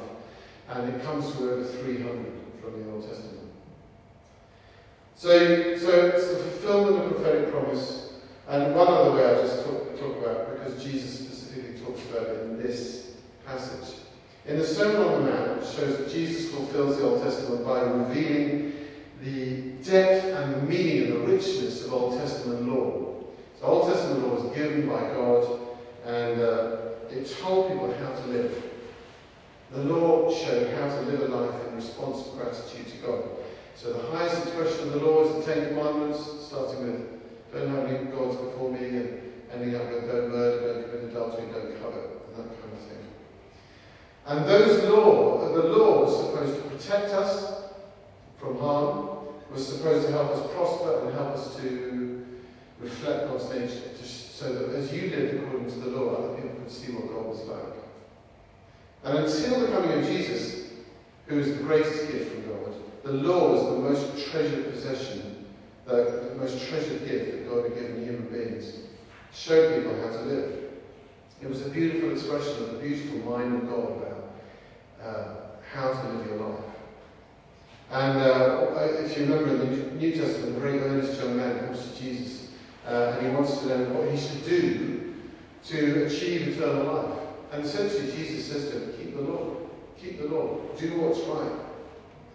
and 0.69 0.95
it 0.95 1.03
comes 1.03 1.33
to 1.37 1.51
over 1.51 1.65
300 1.65 2.27
from 2.61 2.83
the 2.83 2.91
Old 2.91 3.07
Testament. 3.07 3.39
So, 5.17 5.29
so 5.79 6.07
it's 6.07 6.29
the 6.29 6.37
fulfillment 6.37 7.05
of 7.05 7.13
prophetic 7.13 7.51
promise. 7.51 8.10
And 8.50 8.75
one 8.75 8.88
other 8.88 9.12
way 9.12 9.25
I'll 9.25 9.42
just 9.47 9.64
talk, 9.64 9.97
talk 10.00 10.16
about, 10.16 10.59
because 10.59 10.83
Jesus 10.83 11.21
specifically 11.21 11.80
talks 11.80 12.02
about 12.07 12.26
it 12.26 12.42
in 12.47 12.61
this 12.61 13.12
passage. 13.47 14.00
In 14.45 14.59
the 14.59 14.66
Sermon 14.66 15.02
on 15.02 15.25
the 15.25 15.30
Mount, 15.30 15.62
it 15.62 15.66
shows 15.66 15.99
that 15.99 16.11
Jesus 16.11 16.52
fulfills 16.52 16.97
the 16.97 17.04
Old 17.04 17.23
Testament 17.23 17.64
by 17.64 17.80
revealing 17.83 18.73
the 19.23 19.61
depth 19.88 20.25
and 20.25 20.54
the 20.54 20.62
meaning 20.62 21.12
and 21.12 21.12
the 21.12 21.33
richness 21.33 21.85
of 21.85 21.92
Old 21.92 22.19
Testament 22.19 22.69
law. 22.69 23.23
So 23.61 23.66
Old 23.66 23.92
Testament 23.92 24.26
law 24.26 24.42
was 24.42 24.57
given 24.57 24.88
by 24.88 25.00
God 25.00 25.61
and 26.04 26.40
uh, 26.40 26.76
it 27.09 27.33
told 27.40 27.69
people 27.69 27.95
how 28.02 28.12
to 28.21 28.26
live. 28.30 28.64
The 29.71 29.85
law 29.85 30.35
showed 30.35 30.75
how 30.75 30.88
to 30.88 31.02
live 31.02 31.21
a 31.21 31.37
life 31.37 31.69
in 31.69 31.76
response 31.76 32.25
to 32.25 32.30
gratitude 32.30 32.88
to 32.88 32.97
God. 33.07 33.25
So 33.76 33.92
the 33.92 34.09
highest 34.09 34.42
expression 34.42 34.88
of 34.88 34.95
the 34.95 35.07
law 35.07 35.23
is 35.23 35.47
the 35.47 35.54
Ten 35.54 35.69
Commandments, 35.69 36.19
starting 36.49 36.83
with 36.83 37.20
don't 37.52 37.69
have 37.71 37.87
any 37.87 38.11
gods 38.11 38.37
before 38.37 38.71
me 38.71 38.87
and 38.88 39.33
ending 39.52 39.75
up 39.75 39.90
with 39.90 40.07
don't 40.11 40.30
murder, 40.30 40.73
don't 40.73 40.90
commit 40.90 41.11
adultery, 41.11 41.47
don't 41.52 41.83
covet, 41.83 42.11
and 42.28 42.37
that 42.37 42.61
kind 42.61 42.73
of 42.73 42.78
thing. 42.88 43.04
And 44.26 44.45
those 44.47 44.85
law, 44.85 45.52
the 45.52 45.62
law 45.62 46.04
was 46.04 46.16
supposed 46.16 46.62
to 46.62 46.69
protect 46.71 47.12
us 47.12 47.64
from 48.38 48.59
harm, 48.59 49.09
was 49.52 49.66
supposed 49.66 50.07
to 50.07 50.12
help 50.12 50.30
us 50.30 50.52
prosper 50.54 51.00
and 51.04 51.14
help 51.14 51.30
us 51.30 51.57
to 51.57 52.26
reflect 52.78 53.28
God's 53.28 53.50
nature, 53.50 53.83
so 54.04 54.52
that 54.54 54.75
as 54.76 54.92
you 54.92 55.11
lived 55.11 55.35
according 55.35 55.69
to 55.71 55.78
the 55.80 55.90
law, 55.90 56.14
other 56.14 56.35
people 56.35 56.57
could 56.57 56.71
see 56.71 56.92
what 56.92 57.09
God 57.12 57.26
was 57.26 57.40
like. 57.40 57.59
And 59.04 59.19
until 59.19 59.61
the 59.61 59.66
coming 59.69 59.99
of 59.99 60.07
Jesus, 60.07 60.71
who 61.26 61.38
is 61.38 61.57
the 61.57 61.62
greatest 61.62 62.11
gift 62.11 62.33
from 62.33 62.49
God, 62.49 62.75
the 63.02 63.12
law 63.12 63.52
was 63.52 63.64
the 63.64 63.78
most 63.80 64.30
treasured 64.30 64.73
possession, 64.73 65.30
the, 65.90 66.28
the 66.30 66.35
most 66.37 66.68
treasured 66.68 67.06
gift 67.06 67.32
that 67.32 67.49
God 67.49 67.64
had 67.64 67.75
given 67.75 68.04
human 68.04 68.28
beings. 68.28 68.75
Show 69.32 69.76
people 69.76 70.00
how 70.00 70.11
to 70.11 70.23
live. 70.23 70.64
It 71.42 71.49
was 71.49 71.66
a 71.66 71.70
beautiful 71.70 72.12
expression 72.12 72.64
of 72.64 72.73
the 72.73 72.78
beautiful 72.78 73.18
mind 73.30 73.62
of 73.62 73.68
God 73.68 73.97
about 73.97 74.32
uh, 75.02 75.35
how 75.73 75.92
to 75.92 76.09
live 76.09 76.26
your 76.26 76.37
life. 76.37 76.64
And 77.90 78.18
uh, 78.18 78.66
if 79.04 79.16
you 79.16 79.25
remember 79.25 79.50
in 79.50 79.59
the 79.59 79.94
New 79.97 80.12
Testament, 80.12 80.56
a 80.56 80.61
very 80.61 80.80
earnest 80.80 81.20
young 81.20 81.37
man 81.37 81.66
comes 81.66 81.90
to 81.90 82.00
Jesus 82.00 82.49
uh, 82.87 83.16
and 83.18 83.26
he 83.26 83.32
wants 83.35 83.59
to 83.59 83.66
know 83.66 83.85
what 83.94 84.11
he 84.11 84.16
should 84.16 84.44
do 84.44 85.14
to 85.64 86.06
achieve 86.06 86.49
eternal 86.49 86.85
life. 86.85 87.18
And 87.52 87.64
essentially, 87.64 88.12
Jesus 88.12 88.47
says 88.47 88.70
to 88.70 88.78
him, 88.78 88.92
keep 88.97 89.16
the 89.16 89.23
law. 89.23 89.56
Keep 90.00 90.20
the 90.20 90.28
law. 90.28 90.59
Do 90.78 91.00
what's 91.00 91.20
right. 91.20 91.52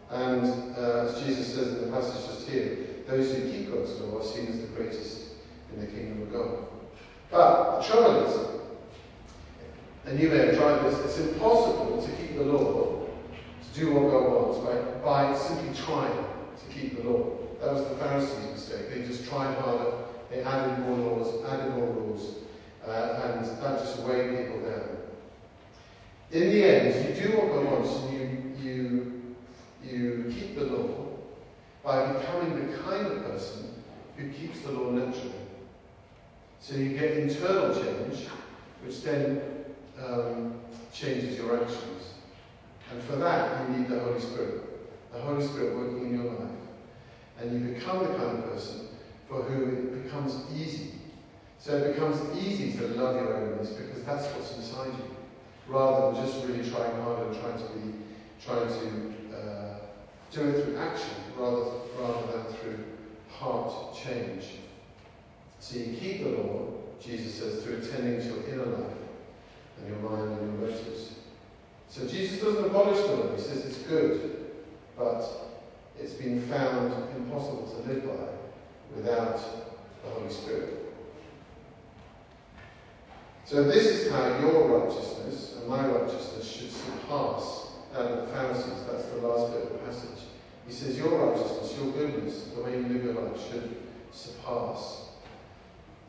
And 0.09 0.75
uh, 0.77 1.05
as 1.05 1.23
Jesus 1.23 1.53
says 1.53 1.67
in 1.69 1.85
the 1.85 1.97
passage 1.97 2.25
just 2.25 2.49
here, 2.49 2.94
those 3.07 3.35
who 3.35 3.51
keep 3.51 3.71
God's 3.71 3.91
law 4.01 4.19
are 4.19 4.23
seen 4.23 4.47
as 4.47 4.61
the 4.61 4.67
greatest 4.67 5.27
in 5.73 5.79
the 5.79 5.87
kingdom 5.87 6.23
of 6.23 6.33
God. 6.33 6.57
But 7.31 7.79
the 7.79 7.87
trouble 7.87 8.25
is, 8.25 8.61
and 10.05 10.19
you 10.19 10.29
may 10.29 10.37
have 10.37 10.57
tried 10.57 10.83
this, 10.83 10.99
it's 10.99 11.19
impossible 11.19 12.01
to 12.01 12.11
keep 12.15 12.37
the 12.37 12.43
law, 12.43 13.05
to 13.61 13.79
do 13.79 13.93
what 13.93 14.11
God 14.11 14.31
wants, 14.31 14.59
right, 14.59 15.03
by 15.03 15.37
simply 15.37 15.73
trying 15.75 16.13
to 16.15 16.73
keep 16.73 17.01
the 17.01 17.09
law. 17.09 17.37
That 17.59 17.73
was 17.73 17.87
the 17.87 17.95
Pharisees' 17.95 18.51
mistake. 18.51 18.89
They 18.93 19.05
just 19.05 19.27
tried 19.27 19.55
harder, 19.59 19.91
they 20.29 20.41
added 20.43 20.79
more 20.79 20.97
laws, 20.97 21.43
added 21.49 21.75
more 21.75 21.87
rules, 21.87 22.35
uh, 22.87 23.21
and 23.23 23.45
that 23.45 23.79
just 23.79 23.99
weighed 23.99 24.37
people 24.37 24.61
down. 24.61 24.97
In 26.31 26.49
the 26.49 26.63
end, 26.63 27.17
you 27.17 27.23
do 27.23 27.37
what 27.37 27.47
God 27.47 27.65
wants, 27.65 27.95
and 27.95 28.13
you, 28.13 28.71
you, 28.71 29.35
you 29.83 30.33
keep 30.33 30.55
the 30.55 30.65
law 30.65 31.14
by 31.85 32.11
becoming 32.13 32.55
the 32.55 32.77
kind 32.79 33.05
of 33.05 33.23
person 33.25 33.71
who 34.17 34.29
keeps 34.31 34.61
the 34.61 34.71
law 34.71 34.89
naturally. 34.89 35.31
So 36.59 36.75
you 36.75 36.97
get 36.97 37.17
internal 37.17 37.75
change, 37.75 38.25
which 38.83 39.03
then 39.03 39.39
um, 40.03 40.55
changes 40.91 41.37
your 41.37 41.61
actions. 41.61 42.13
And 42.91 43.01
for 43.03 43.17
that, 43.17 43.69
you 43.69 43.77
need 43.77 43.87
the 43.87 43.99
Holy 43.99 44.19
Spirit. 44.19 44.63
The 45.13 45.21
Holy 45.21 45.45
Spirit 45.45 45.75
working 45.77 46.07
in 46.07 46.23
your 46.23 46.33
life. 46.33 46.49
And 47.39 47.51
you 47.53 47.73
become 47.75 47.99
the 47.99 48.13
kind 48.15 48.39
of 48.39 48.51
person 48.51 48.87
for 49.29 49.43
whom 49.43 49.69
it 49.69 50.03
becomes 50.03 50.35
easy. 50.55 50.93
So 51.59 51.77
it 51.77 51.93
becomes 51.93 52.19
easy 52.37 52.77
to 52.79 52.87
love 52.87 53.15
your 53.15 53.37
enemies 53.37 53.69
because 53.69 54.03
that's 54.03 54.25
what's 54.33 54.55
inside 54.55 54.87
you, 54.87 55.15
rather 55.67 56.15
than 56.15 56.25
just 56.25 56.45
really 56.45 56.67
trying 56.69 57.01
hard 57.01 57.27
and 57.27 57.39
trying 57.39 57.57
to 57.57 57.73
be, 57.73 57.93
trying 58.43 58.67
to 58.67 59.35
uh, 59.35 59.74
do 60.31 60.49
it 60.49 60.63
through 60.63 60.77
action 60.77 61.15
rather, 61.37 61.65
rather 61.99 62.31
than 62.31 62.53
through 62.55 62.83
heart 63.29 63.95
change. 63.95 64.45
So 65.59 65.77
you 65.77 65.97
keep 65.97 66.23
the 66.23 66.29
law, 66.29 66.73
Jesus 67.01 67.35
says, 67.35 67.63
through 67.63 67.77
attending 67.77 68.21
to 68.21 68.27
your 68.27 68.49
inner 68.49 68.65
life 68.65 68.97
and 69.79 69.87
your 69.89 70.09
mind 70.09 70.39
and 70.39 70.59
your 70.59 70.69
motives. 70.69 71.15
So 71.89 72.07
Jesus 72.07 72.41
doesn't 72.41 72.65
abolish 72.65 72.99
the 72.99 73.15
law, 73.15 73.35
he 73.35 73.41
says 73.41 73.65
it's 73.65 73.77
good, 73.79 74.47
but 74.97 75.23
it's 75.99 76.13
been 76.13 76.41
found 76.47 76.93
impossible 77.15 77.67
to 77.67 77.91
live 77.91 78.05
by 78.05 78.95
without 78.95 79.37
the 80.03 80.09
Holy 80.09 80.31
Spirit. 80.31 80.85
So 83.45 83.63
this 83.63 83.85
is 83.85 84.11
how 84.11 84.39
your 84.39 84.79
righteousness 84.79 85.55
and 85.57 85.69
my 85.69 85.87
righteousness 85.87 86.47
should 86.47 86.71
surpass 86.71 87.64
the 88.03 88.27
Pharisees. 88.27 88.83
That's 88.89 89.05
the 89.05 89.27
last 89.27 89.53
bit 89.53 89.63
of 89.63 89.69
the 89.73 89.77
passage. 89.79 90.23
He 90.67 90.73
says 90.73 90.97
your 90.97 91.17
righteousness, 91.17 91.77
your 91.77 91.91
goodness, 91.93 92.49
the 92.55 92.61
way 92.61 92.77
you 92.77 92.83
live 92.83 93.03
your 93.03 93.13
life 93.13 93.39
should 93.49 93.77
surpass 94.11 95.09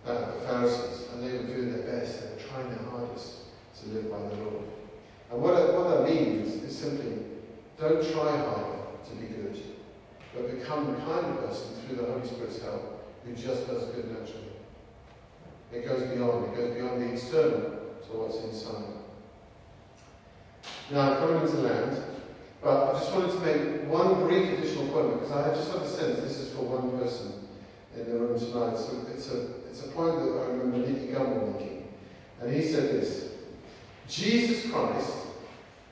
of 0.06 0.34
the 0.34 0.46
Pharisees. 0.46 1.08
And 1.12 1.22
they 1.22 1.36
were 1.36 1.44
doing 1.44 1.72
their 1.72 1.82
best. 1.82 2.20
They 2.20 2.30
were 2.30 2.48
trying 2.48 2.68
their 2.70 2.88
hardest 2.90 3.34
to 3.80 3.88
live 3.90 4.10
by 4.10 4.18
the 4.18 4.42
Lord. 4.42 4.64
And 5.30 5.42
what, 5.42 5.74
what 5.74 6.06
that 6.06 6.14
means 6.14 6.62
is 6.62 6.76
simply 6.76 7.18
don't 7.78 8.02
try 8.12 8.36
harder 8.36 8.78
to 9.08 9.14
be 9.16 9.26
good, 9.26 9.60
but 10.34 10.58
become 10.58 10.92
the 10.92 10.98
kind 11.00 11.26
of 11.26 11.46
person 11.46 11.68
through 11.82 11.96
the 11.96 12.04
Holy 12.04 12.26
Spirit's 12.26 12.62
help 12.62 13.04
who 13.24 13.34
just 13.34 13.66
does 13.66 13.84
good 13.86 14.10
naturally. 14.10 14.42
It 15.72 15.86
goes 15.86 16.02
beyond, 16.02 16.46
it 16.46 16.56
goes 16.56 16.74
beyond 16.74 17.02
the 17.02 17.12
external 17.12 17.60
to 17.60 18.08
what's 18.12 18.38
inside. 18.44 18.95
Now, 20.90 21.12
I'm 21.12 21.18
coming 21.18 21.42
into 21.42 21.56
land, 21.58 22.02
but 22.62 22.94
I 22.94 22.98
just 22.98 23.12
wanted 23.12 23.32
to 23.32 23.40
make 23.40 23.88
one 23.88 24.26
brief 24.26 24.58
additional 24.58 24.88
point 24.88 25.20
because 25.20 25.32
I 25.32 25.54
just 25.54 25.72
have 25.72 25.82
a 25.82 25.88
sense 25.88 26.20
this 26.20 26.38
is 26.38 26.54
for 26.54 26.62
one 26.62 26.98
person 26.98 27.32
in 27.96 28.10
the 28.10 28.18
room 28.18 28.38
tonight. 28.38 28.76
So 28.76 29.06
it's 29.12 29.30
a, 29.30 29.46
it's 29.68 29.84
a 29.84 29.88
point 29.88 30.16
that 30.16 30.40
I 30.40 30.46
remember 30.46 30.78
Nicky 30.78 31.12
Gumbel 31.12 31.52
making. 31.52 31.92
And 32.40 32.54
he 32.54 32.62
said 32.62 32.90
this 32.90 33.32
Jesus 34.08 34.70
Christ 34.70 35.12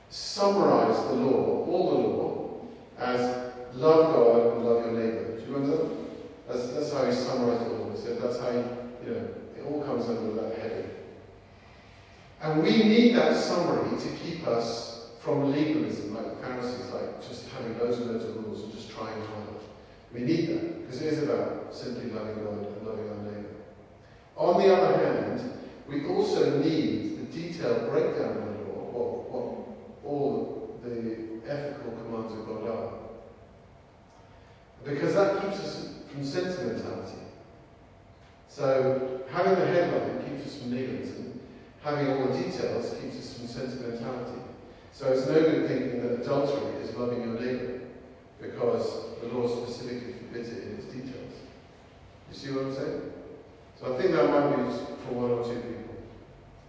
summarized 0.09 1.09
the 1.09 1.13
law, 1.13 1.65
all 1.65 1.91
the 1.91 2.07
law, 2.07 2.61
as 2.97 3.53
love 3.73 4.13
God 4.13 4.53
and 4.53 4.65
love 4.65 4.85
your 4.85 4.93
neighbor. 4.93 5.37
Do 5.37 5.45
you 5.45 5.53
remember 5.53 5.77
that? 5.77 5.95
That's, 6.47 6.67
that's 6.69 6.93
how 6.93 7.05
he 7.05 7.11
summarized 7.11 7.63
it 7.63 7.71
all. 7.71 7.91
He 7.91 7.97
said 7.97 8.21
that's 8.21 8.39
how 8.39 8.51
he, 8.51 8.57
you 8.57 9.11
know, 9.11 9.27
it 9.57 9.65
all 9.67 9.83
comes 9.83 10.07
under 10.07 10.41
that 10.41 10.57
heading. 10.59 10.89
And 12.41 12.61
we 12.61 12.83
need 12.83 13.15
that 13.15 13.35
summary 13.35 13.97
to 13.97 14.09
keep 14.17 14.45
us 14.47 15.09
from 15.19 15.51
legalism, 15.51 16.13
like 16.15 16.29
the 16.29 16.45
Pharisees, 16.45 16.91
like 16.91 17.27
just 17.27 17.49
having 17.49 17.79
loads 17.79 17.97
and 17.97 18.11
loads 18.11 18.25
of 18.25 18.45
rules 18.45 18.63
and 18.63 18.73
just 18.73 18.91
trying 18.91 19.19
hard. 19.21 19.61
We 20.13 20.19
need 20.21 20.47
that, 20.49 20.81
because 20.81 21.01
it 21.01 21.13
is 21.13 21.23
about 21.23 21.73
simply 21.73 22.11
loving 22.11 22.43
God 22.43 22.67
and 22.67 22.87
loving 22.87 23.09
our 23.09 23.17
neighbour. 23.23 23.55
On 24.37 24.61
the 24.61 24.75
other 24.75 24.97
hand, 24.97 25.51
we 25.87 26.05
also 26.07 26.61
need 26.61 27.31
the 27.31 27.41
detailed 27.41 27.89
breakdown 27.89 28.37
of 28.37 28.43
the 28.45 28.63
law, 28.63 28.85
what, 28.91 29.31
what 29.31 29.67
all 30.05 30.79
the 30.83 31.49
ethical 31.49 31.91
commands 31.93 32.33
of 32.33 32.45
God 32.45 32.67
are. 32.69 32.93
Because 34.83 35.15
that 35.15 35.41
keeps 35.41 35.59
us 35.59 35.89
from 36.11 36.23
sentimentality. 36.23 37.17
So 38.47 39.21
having 39.31 39.55
the 39.55 39.65
headline 39.65 40.23
keeps 40.23 40.47
us 40.47 40.61
from 40.61 40.71
legalism. 40.71 41.41
Having 41.85 42.13
all 42.13 42.27
the 42.29 42.39
details 42.39 42.95
keeps 42.99 43.15
us 43.17 43.37
from 43.37 43.47
sentimentality. 43.47 44.41
So 44.91 45.11
it's 45.11 45.27
no 45.27 45.35
good 45.35 45.67
thinking 45.67 46.01
that 46.01 46.19
adultery 46.19 46.81
is 46.81 46.95
loving 46.95 47.21
your 47.21 47.39
neighbour 47.39 47.81
because 48.41 49.19
the 49.21 49.27
law 49.27 49.47
specifically 49.47 50.13
forbids 50.13 50.49
it 50.49 50.63
in 50.63 50.77
its 50.77 50.85
details. 50.85 51.33
You 52.31 52.35
see 52.35 52.51
what 52.53 52.65
I'm 52.65 52.73
saying? 52.73 53.01
So 53.79 53.93
I 53.93 54.01
think 54.01 54.13
that 54.13 54.31
might 54.31 54.55
be 54.55 54.63
for 55.05 55.13
one 55.13 55.29
or 55.29 55.43
two 55.43 55.61
people. 55.61 55.95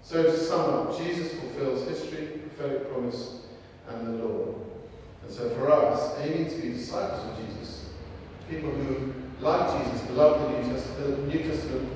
So 0.02 0.22
to 0.22 0.36
sum 0.36 0.60
up, 0.74 0.98
Jesus 0.98 1.32
fulfills 1.32 1.88
history, 1.88 2.42
prophetic 2.54 2.92
promise, 2.92 3.46
and 3.88 4.06
the 4.06 4.22
law. 4.22 4.54
And 5.22 5.32
so 5.32 5.48
for 5.54 5.72
us, 5.72 6.14
aiming 6.20 6.50
to 6.50 6.56
be 6.56 6.74
disciples 6.74 7.24
of 7.24 7.46
Jesus, 7.46 7.88
people 8.50 8.70
who 8.70 9.14
like 9.40 9.82
Jesus, 9.82 10.10
love 10.10 10.42
the 10.42 10.58
New 10.58 10.72
Testament, 10.74 11.16
the 11.16 11.34
New 11.34 11.42
Testament, 11.42 11.88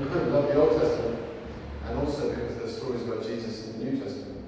love 0.32 0.48
the 0.48 0.60
Old 0.60 0.80
Testament, 0.80 1.23
and 1.88 1.98
also 1.98 2.30
because 2.30 2.56
there's 2.56 2.76
stories 2.76 3.02
about 3.02 3.22
Jesus 3.22 3.66
in 3.66 3.78
the 3.78 3.84
New 3.84 3.98
Testament. 3.98 4.42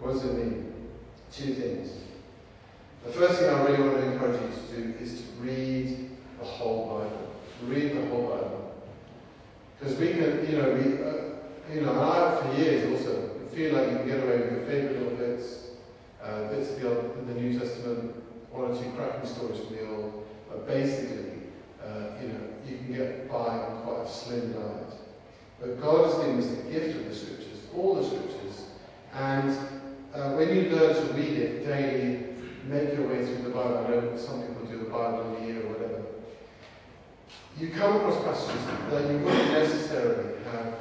What 0.00 0.12
does 0.12 0.24
it 0.24 0.34
mean? 0.34 0.72
Two 1.32 1.54
things. 1.54 1.90
The 3.04 3.12
first 3.12 3.40
thing 3.40 3.48
I 3.48 3.62
really 3.64 3.82
want 3.82 3.96
to 3.96 4.12
encourage 4.12 4.40
you 4.40 4.48
to 4.48 4.82
do 4.82 5.04
is 5.04 5.22
to 5.22 5.26
read 5.40 6.10
the 6.38 6.44
whole 6.44 6.86
Bible. 6.86 7.34
Read 7.64 7.96
the 7.96 8.06
whole 8.08 8.28
Bible. 8.28 8.74
Because 9.78 9.96
we 9.96 10.08
can, 10.08 10.50
you 10.50 10.58
know, 10.58 10.72
we, 10.72 11.04
uh, 11.04 11.72
you 11.72 11.80
know, 11.82 11.90
and 11.92 12.00
I 12.00 12.40
for 12.40 12.60
years 12.60 12.92
also 12.92 13.30
feel 13.54 13.74
like 13.74 13.90
you 13.90 13.98
can 13.98 14.06
get 14.06 14.22
away 14.22 14.38
with 14.38 14.52
your 14.52 14.66
favourite 14.66 14.98
little 14.98 15.16
bits, 15.16 15.68
uh, 16.22 16.48
bits 16.48 16.70
of 16.70 16.80
the, 16.80 17.32
the 17.32 17.40
New 17.40 17.58
Testament, 17.58 18.14
one 18.50 18.70
or 18.70 18.74
two 18.74 18.90
cracking 18.96 19.28
stories 19.28 19.60
from 19.60 19.76
the 19.76 19.88
Old, 19.88 20.26
but 20.48 20.66
basically, 20.66 21.42
uh, 21.84 22.20
you 22.20 22.28
know, 22.28 22.40
you 22.66 22.78
can 22.78 22.94
get 22.94 23.28
by 23.28 23.34
on 23.36 23.82
quite 23.82 24.06
a 24.06 24.08
slim 24.08 24.52
diet. 24.52 25.07
But 25.60 25.80
God 25.80 26.06
has 26.06 26.14
given 26.18 26.38
us 26.38 26.46
the 26.46 26.70
gift 26.70 26.96
of 26.96 27.08
the 27.08 27.14
Scriptures, 27.14 27.58
all 27.74 27.96
the 27.96 28.04
Scriptures, 28.04 28.66
and 29.12 29.50
uh, 30.14 30.32
when 30.32 30.54
you 30.54 30.70
learn 30.70 30.94
to 30.94 31.12
read 31.14 31.36
it 31.36 31.66
daily, 31.66 32.26
make 32.66 32.92
your 32.94 33.08
way 33.08 33.24
through 33.24 33.42
the 33.42 33.50
Bible. 33.50 33.84
I 33.86 33.90
know 33.90 34.16
some 34.16 34.42
people 34.42 34.64
do 34.66 34.78
the 34.78 34.90
Bible 34.90 35.36
in 35.36 35.42
a 35.42 35.46
year 35.46 35.66
or 35.66 35.72
whatever. 35.72 36.02
You 37.58 37.70
come 37.70 37.96
across 37.96 38.22
passages 38.22 38.64
that 38.90 39.10
you 39.10 39.18
wouldn't 39.18 39.52
necessarily 39.52 40.34
have 40.52 40.74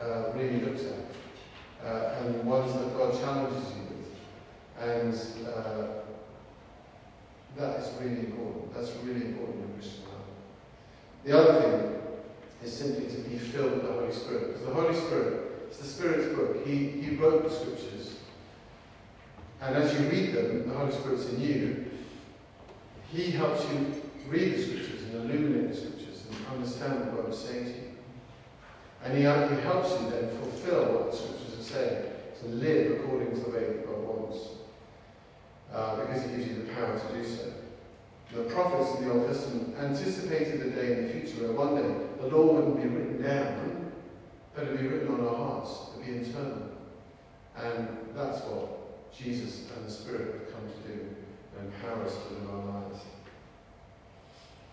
uh, 0.00 0.32
really 0.34 0.60
looked 0.60 0.84
at, 0.84 1.86
uh, 1.86 2.14
and 2.20 2.44
ones 2.44 2.72
that 2.72 2.96
God 2.96 3.12
challenges 3.20 3.70
you 3.76 3.82
with. 3.82 4.88
And 4.88 5.14
uh, 5.46 5.88
that 7.56 7.80
is 7.80 7.90
really 8.00 8.20
important. 8.20 8.74
That's 8.74 8.92
really 9.04 9.26
important 9.26 9.64
in 9.64 9.72
Christian 9.74 10.04
life. 10.04 11.24
The 11.24 11.38
other 11.38 11.60
thing 11.60 11.87
is 12.64 12.76
simply 12.76 13.06
to 13.06 13.28
be 13.28 13.38
filled 13.38 13.72
with 13.72 13.82
the 13.82 13.92
Holy 13.92 14.12
Spirit. 14.12 14.48
Because 14.48 14.66
the 14.66 14.74
Holy 14.74 14.94
Spirit, 14.94 15.52
it's 15.68 15.78
the 15.78 15.86
Spirit's 15.86 16.34
book. 16.34 16.66
He, 16.66 16.88
he 16.88 17.16
wrote 17.16 17.44
the 17.44 17.50
scriptures. 17.50 18.16
And 19.60 19.76
as 19.76 19.92
you 19.94 20.08
read 20.08 20.32
them, 20.32 20.68
the 20.68 20.74
Holy 20.74 20.92
Spirit's 20.92 21.28
in 21.30 21.40
you. 21.40 21.90
He 23.12 23.30
helps 23.30 23.64
you 23.70 24.02
read 24.28 24.54
the 24.54 24.62
scriptures 24.62 25.02
and 25.02 25.14
illuminate 25.14 25.70
the 25.70 25.76
scriptures 25.76 26.24
and 26.30 26.56
understand 26.56 27.00
what 27.00 27.24
God 27.24 27.32
is 27.32 27.38
saying 27.38 27.64
to 27.64 27.70
you. 27.70 27.88
And 29.04 29.14
he, 29.14 29.20
he 29.20 29.62
helps 29.62 29.90
you 29.92 30.10
then 30.10 30.28
fulfill 30.38 30.84
what 30.94 31.12
the 31.12 31.16
scriptures 31.16 31.58
are 31.58 31.62
saying, 31.62 32.04
to 32.40 32.48
live 32.48 33.00
according 33.00 33.30
to 33.30 33.40
the 33.40 33.50
way 33.50 33.64
that 33.66 33.86
God 33.86 33.98
wants. 33.98 34.38
Uh, 35.72 35.96
because 35.96 36.22
he 36.22 36.36
gives 36.36 36.48
you 36.48 36.62
the 36.62 36.72
power 36.72 36.98
to 36.98 37.14
do 37.14 37.24
so. 37.24 37.52
The 38.34 38.42
prophets 38.44 38.98
in 38.98 39.08
the 39.08 39.14
Old 39.14 39.26
Testament 39.26 39.74
anticipated 39.80 40.60
the 40.60 40.70
day 40.70 40.92
in 40.92 41.06
the 41.06 41.12
future 41.12 41.44
where 41.44 41.52
one 41.52 41.76
day 41.76 42.07
the 42.20 42.26
law 42.28 42.52
wouldn't 42.54 42.82
be 42.82 42.88
written 42.88 43.22
down, 43.22 43.92
but 44.54 44.64
it 44.64 44.70
would 44.72 44.80
be 44.80 44.88
written 44.88 45.14
on 45.14 45.20
our 45.26 45.34
hearts, 45.34 45.70
it 45.70 45.98
would 45.98 46.06
be 46.06 46.16
internal. 46.16 46.68
And 47.56 47.88
that's 48.14 48.40
what 48.42 49.12
Jesus 49.12 49.68
and 49.76 49.86
the 49.86 49.90
Spirit 49.90 50.34
have 50.34 50.52
come 50.52 50.62
to 50.68 50.88
do, 50.88 51.16
empower 51.60 52.04
us 52.04 52.14
to 52.14 52.34
live 52.34 52.50
our 52.50 52.80
lives. 52.80 53.00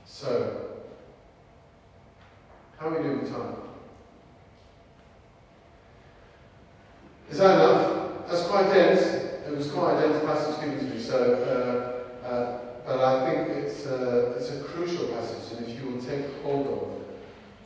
So, 0.05 0.81
how 2.77 2.87
are 2.87 2.97
we 2.97 3.03
doing 3.03 3.21
with 3.21 3.31
time? 3.31 3.55
Is 7.29 7.37
that 7.39 7.55
enough? 7.55 8.27
That's 8.27 8.47
quite 8.47 8.71
dense. 8.73 9.01
It 9.47 9.55
was 9.55 9.69
quite 9.71 9.97
a 9.97 10.07
dense 10.07 10.23
passage 10.25 10.59
given 10.59 10.79
to 10.79 10.95
me, 10.95 11.01
so, 11.01 12.03
uh, 12.23 12.27
uh, 12.27 12.59
but 12.85 12.99
I 12.99 13.29
think 13.29 13.49
it's, 13.49 13.85
uh, 13.85 14.35
it's 14.37 14.51
a 14.51 14.63
crucial 14.63 15.07
passage, 15.07 15.57
and 15.57 15.67
if 15.67 15.79
you 15.79 15.91
will 15.91 16.01
take 16.01 16.25
hold 16.43 16.67
of 16.67 16.95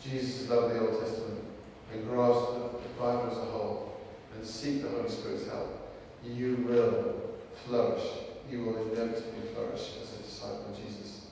Jesus' 0.02 0.50
love 0.50 0.66
of 0.66 0.74
the 0.74 0.80
Old 0.80 1.00
Testament 1.00 1.44
and 1.92 2.08
grasp 2.08 2.54
the 2.54 2.90
Bible 3.00 3.30
as 3.32 3.38
a 3.38 3.52
whole 3.52 4.02
and 4.36 4.46
seek 4.46 4.82
the 4.82 4.90
Holy 4.90 5.10
Spirit's 5.10 5.48
help, 5.48 5.98
you 6.24 6.66
will 6.68 7.16
flourish. 7.66 8.04
You 8.50 8.64
will 8.64 8.92
inevitably 8.92 9.42
flourish 9.54 9.92
as 10.02 10.20
a 10.20 10.24
disciple 10.24 10.66
of 10.70 10.78
Jesus. 10.78 11.28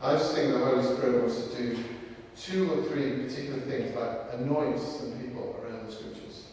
I 0.00 0.12
just 0.12 0.34
think 0.34 0.52
the 0.52 0.58
Holy 0.58 0.82
Spirit 0.82 1.22
wants 1.22 1.48
to 1.48 1.56
do 1.56 1.84
two 2.36 2.72
or 2.72 2.82
three 2.84 3.24
particular 3.24 3.60
things, 3.60 3.94
like 3.94 4.40
anoint 4.40 4.78
some 4.80 5.12
people 5.18 5.60
around 5.62 5.86
the 5.86 5.92
Scriptures. 5.92 6.44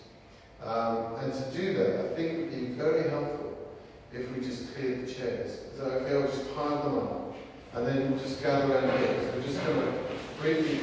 Um, 0.63 1.15
and 1.21 1.33
to 1.33 1.57
do 1.57 1.73
that, 1.73 1.99
I 1.99 2.15
think 2.15 2.31
it 2.31 2.39
would 2.39 2.51
be 2.51 2.65
very 2.73 3.09
helpful 3.09 3.57
if 4.13 4.29
we 4.31 4.43
just 4.43 4.75
cleared 4.75 5.07
the 5.07 5.13
chairs. 5.13 5.59
So 5.77 5.83
okay, 5.83 6.15
I'll 6.15 6.27
just 6.27 6.53
pile 6.55 6.83
them 6.83 6.99
up, 6.99 7.35
and 7.73 7.87
then 7.87 8.11
we'll 8.11 8.19
just 8.19 8.41
gather 8.43 8.73
around 8.73 8.97
here. 8.99 9.31
We're 9.35 9.43
just 9.43 9.65
going 9.65 9.81
to 9.81 10.10
briefly. 10.41 10.79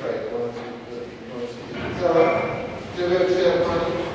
So, 2.01 2.65
do 2.97 3.09
we 3.09 3.17
have 3.17 4.08